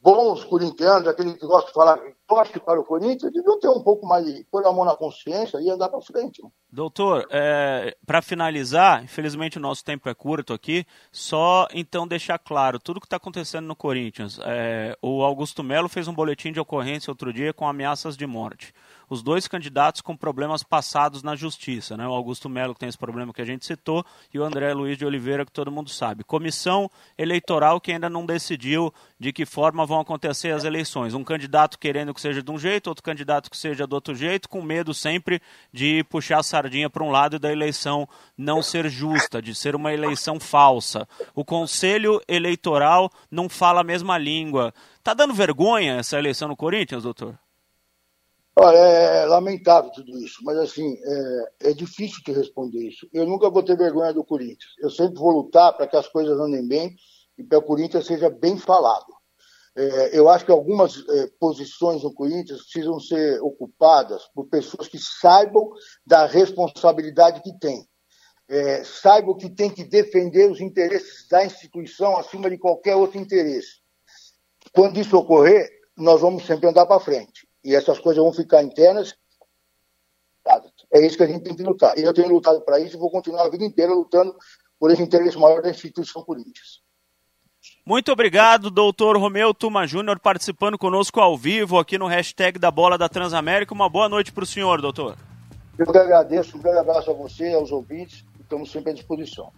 bons 0.00 0.44
corintianos, 0.44 1.08
aqueles 1.08 1.34
que 1.34 1.44
gostam 1.44 1.66
de 1.66 1.72
falar 1.72 1.98
torce 2.28 2.60
para 2.60 2.80
o 2.80 2.84
Corinthians, 2.84 3.32
deviam 3.32 3.58
ter 3.58 3.68
um 3.68 3.82
pouco 3.82 4.06
mais 4.06 4.24
de 4.24 4.44
pôr 4.44 4.64
a 4.64 4.72
mão 4.72 4.84
na 4.84 4.94
consciência 4.94 5.58
e 5.60 5.68
andar 5.68 5.88
para 5.88 6.00
frente. 6.00 6.40
Doutor, 6.70 7.26
é, 7.32 7.96
para 8.06 8.22
finalizar, 8.22 9.02
infelizmente 9.02 9.58
o 9.58 9.60
nosso 9.60 9.84
tempo 9.84 10.08
é 10.08 10.14
curto 10.14 10.52
aqui, 10.52 10.86
só 11.10 11.66
então 11.74 12.06
deixar 12.06 12.38
claro 12.38 12.78
tudo 12.78 13.00
que 13.00 13.06
está 13.06 13.16
acontecendo 13.16 13.66
no 13.66 13.74
Corinthians. 13.74 14.38
É, 14.44 14.96
o 15.02 15.24
Augusto 15.24 15.64
Melo 15.64 15.88
fez 15.88 16.06
um 16.06 16.14
boletim 16.14 16.52
de 16.52 16.60
ocorrência 16.60 17.10
outro 17.10 17.32
dia 17.32 17.52
com 17.52 17.66
ameaças 17.66 18.16
de 18.16 18.26
morte 18.26 18.72
os 19.08 19.22
dois 19.22 19.46
candidatos 19.46 20.00
com 20.00 20.16
problemas 20.16 20.62
passados 20.62 21.22
na 21.22 21.36
justiça, 21.36 21.96
né? 21.96 22.06
O 22.06 22.12
Augusto 22.12 22.48
Melo 22.48 22.74
que 22.74 22.80
tem 22.80 22.88
esse 22.88 22.98
problema 22.98 23.32
que 23.32 23.42
a 23.42 23.44
gente 23.44 23.64
citou 23.64 24.04
e 24.32 24.38
o 24.38 24.44
André 24.44 24.72
Luiz 24.74 24.98
de 24.98 25.04
Oliveira 25.04 25.44
que 25.44 25.52
todo 25.52 25.70
mundo 25.70 25.90
sabe. 25.90 26.24
Comissão 26.24 26.90
eleitoral 27.16 27.80
que 27.80 27.92
ainda 27.92 28.10
não 28.10 28.26
decidiu 28.26 28.92
de 29.18 29.32
que 29.32 29.46
forma 29.46 29.86
vão 29.86 30.00
acontecer 30.00 30.50
as 30.50 30.64
eleições. 30.64 31.14
Um 31.14 31.24
candidato 31.24 31.78
querendo 31.78 32.12
que 32.12 32.20
seja 32.20 32.42
de 32.42 32.50
um 32.50 32.58
jeito, 32.58 32.88
outro 32.88 33.02
candidato 33.02 33.50
que 33.50 33.56
seja 33.56 33.86
do 33.86 33.94
outro 33.94 34.14
jeito, 34.14 34.48
com 34.48 34.62
medo 34.62 34.92
sempre 34.92 35.40
de 35.72 36.04
puxar 36.04 36.40
a 36.40 36.42
sardinha 36.42 36.90
para 36.90 37.04
um 37.04 37.10
lado 37.10 37.36
e 37.36 37.38
da 37.38 37.52
eleição 37.52 38.08
não 38.36 38.62
ser 38.62 38.88
justa, 38.88 39.40
de 39.40 39.54
ser 39.54 39.74
uma 39.74 39.92
eleição 39.92 40.40
falsa. 40.40 41.08
O 41.34 41.44
Conselho 41.44 42.20
Eleitoral 42.28 43.10
não 43.30 43.48
fala 43.48 43.80
a 43.80 43.84
mesma 43.84 44.18
língua. 44.18 44.74
Tá 45.02 45.14
dando 45.14 45.34
vergonha 45.34 45.94
essa 45.94 46.18
eleição 46.18 46.48
no 46.48 46.56
Corinthians, 46.56 47.02
doutor? 47.02 47.38
Olha, 48.58 48.78
é, 48.78 49.22
é 49.22 49.26
lamentável 49.26 49.90
tudo 49.90 50.18
isso, 50.18 50.42
mas 50.42 50.56
assim, 50.56 50.96
é, 51.04 51.70
é, 51.70 51.72
difícil 51.74 52.22
te 52.22 52.32
responder 52.32 52.88
isso. 52.88 53.06
Eu 53.12 53.26
nunca 53.26 53.50
vou 53.50 53.62
ter 53.62 53.76
vergonha 53.76 54.14
do 54.14 54.24
Corinthians. 54.24 54.72
Eu 54.78 54.88
sempre 54.88 55.18
vou 55.18 55.30
lutar 55.30 55.76
para 55.76 55.86
que 55.86 55.94
as 55.94 56.08
coisas 56.08 56.40
andem 56.40 56.66
bem 56.66 56.96
e 57.36 57.44
para 57.44 57.58
o 57.58 57.62
Corinthians 57.62 58.06
seja 58.06 58.30
bem 58.30 58.56
falado. 58.56 59.12
É, 59.76 60.18
eu 60.18 60.30
acho 60.30 60.46
que 60.46 60.50
algumas 60.50 60.96
é, 61.06 61.26
posições 61.38 62.02
no 62.02 62.14
Corinthians 62.14 62.62
precisam 62.62 62.98
ser 62.98 63.42
ocupadas 63.42 64.24
por 64.34 64.46
pessoas 64.46 64.88
que 64.88 64.98
saibam 64.98 65.68
da 66.06 66.24
responsabilidade 66.24 67.42
que 67.42 67.52
têm. 67.58 67.86
É, 68.48 68.82
saibam 68.84 69.36
que 69.36 69.50
tem 69.50 69.68
que 69.68 69.84
defender 69.84 70.50
os 70.50 70.62
interesses 70.62 71.28
da 71.28 71.44
instituição 71.44 72.16
acima 72.16 72.48
de 72.48 72.56
qualquer 72.56 72.96
outro 72.96 73.20
interesse. 73.20 73.82
Quando 74.72 74.98
isso 74.98 75.14
ocorrer, 75.14 75.68
nós 75.94 76.22
vamos 76.22 76.46
sempre 76.46 76.70
andar 76.70 76.86
para 76.86 77.00
frente 77.00 77.45
e 77.66 77.74
essas 77.74 77.98
coisas 77.98 78.22
vão 78.22 78.32
ficar 78.32 78.62
internas. 78.62 79.16
É 80.94 81.04
isso 81.04 81.16
que 81.16 81.24
a 81.24 81.26
gente 81.26 81.42
tem 81.42 81.56
que 81.56 81.64
lutar. 81.64 81.98
E 81.98 82.02
eu 82.02 82.14
tenho 82.14 82.28
lutado 82.28 82.60
para 82.60 82.78
isso 82.78 82.96
e 82.96 82.98
vou 82.98 83.10
continuar 83.10 83.44
a 83.44 83.50
vida 83.50 83.64
inteira 83.64 83.92
lutando 83.92 84.36
por 84.78 84.92
esse 84.92 85.02
interesse 85.02 85.36
maior 85.36 85.60
da 85.60 85.68
instituição 85.68 86.22
Corinthians. 86.22 86.80
Muito 87.84 88.12
obrigado, 88.12 88.70
doutor 88.70 89.18
Romeu 89.18 89.52
Tuma 89.52 89.84
Júnior, 89.84 90.20
participando 90.20 90.78
conosco 90.78 91.20
ao 91.20 91.36
vivo 91.36 91.76
aqui 91.76 91.98
no 91.98 92.06
hashtag 92.06 92.56
da 92.56 92.70
Bola 92.70 92.96
da 92.96 93.08
Transamérica. 93.08 93.74
Uma 93.74 93.88
boa 93.88 94.08
noite 94.08 94.32
para 94.32 94.44
o 94.44 94.46
senhor, 94.46 94.80
doutor. 94.80 95.16
Eu 95.76 95.90
que 95.90 95.98
agradeço, 95.98 96.56
um 96.56 96.60
grande 96.60 96.78
abraço 96.78 97.10
a 97.10 97.14
você, 97.14 97.52
aos 97.52 97.72
ouvintes, 97.72 98.24
estamos 98.40 98.70
sempre 98.70 98.92
à 98.92 98.94
disposição. 98.94 99.52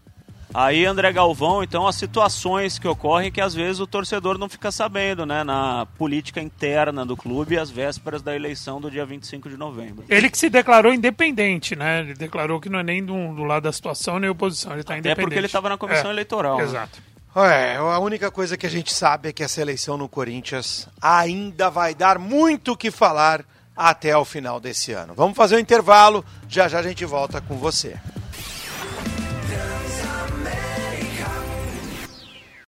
Aí, 0.52 0.86
André 0.86 1.12
Galvão, 1.12 1.62
então, 1.62 1.86
as 1.86 1.96
situações 1.96 2.78
que 2.78 2.88
ocorrem 2.88 3.30
que 3.30 3.40
às 3.40 3.54
vezes 3.54 3.80
o 3.80 3.86
torcedor 3.86 4.38
não 4.38 4.48
fica 4.48 4.72
sabendo, 4.72 5.26
né? 5.26 5.44
Na 5.44 5.86
política 5.98 6.40
interna 6.40 7.04
do 7.04 7.16
clube, 7.16 7.58
às 7.58 7.70
vésperas 7.70 8.22
da 8.22 8.34
eleição 8.34 8.80
do 8.80 8.90
dia 8.90 9.04
25 9.04 9.48
de 9.48 9.56
novembro. 9.56 10.04
Ele 10.08 10.30
que 10.30 10.38
se 10.38 10.48
declarou 10.48 10.92
independente, 10.92 11.76
né? 11.76 12.00
Ele 12.00 12.14
declarou 12.14 12.60
que 12.60 12.68
não 12.68 12.78
é 12.78 12.82
nem 12.82 13.04
do, 13.04 13.34
do 13.34 13.44
lado 13.44 13.64
da 13.64 13.72
situação 13.72 14.18
nem 14.18 14.30
oposição, 14.30 14.72
ele 14.72 14.80
está 14.80 14.94
independente. 14.94 15.20
É 15.20 15.22
porque 15.22 15.38
ele 15.38 15.46
estava 15.46 15.68
na 15.68 15.76
comissão 15.76 16.10
é, 16.10 16.14
eleitoral. 16.14 16.56
Né? 16.56 16.64
Exato. 16.64 16.98
Né? 17.36 17.74
É, 17.74 17.76
a 17.76 17.98
única 17.98 18.30
coisa 18.30 18.56
que 18.56 18.66
a 18.66 18.70
gente 18.70 18.92
sabe 18.92 19.28
é 19.28 19.32
que 19.32 19.44
essa 19.44 19.60
eleição 19.60 19.96
no 19.96 20.08
Corinthians 20.08 20.88
ainda 21.00 21.70
vai 21.70 21.94
dar 21.94 22.18
muito 22.18 22.72
o 22.72 22.76
que 22.76 22.90
falar 22.90 23.44
até 23.76 24.16
o 24.16 24.24
final 24.24 24.58
desse 24.58 24.92
ano. 24.92 25.14
Vamos 25.14 25.36
fazer 25.36 25.56
um 25.56 25.60
intervalo, 25.60 26.24
já 26.48 26.66
já 26.66 26.80
a 26.80 26.82
gente 26.82 27.04
volta 27.04 27.40
com 27.40 27.56
você. 27.56 27.96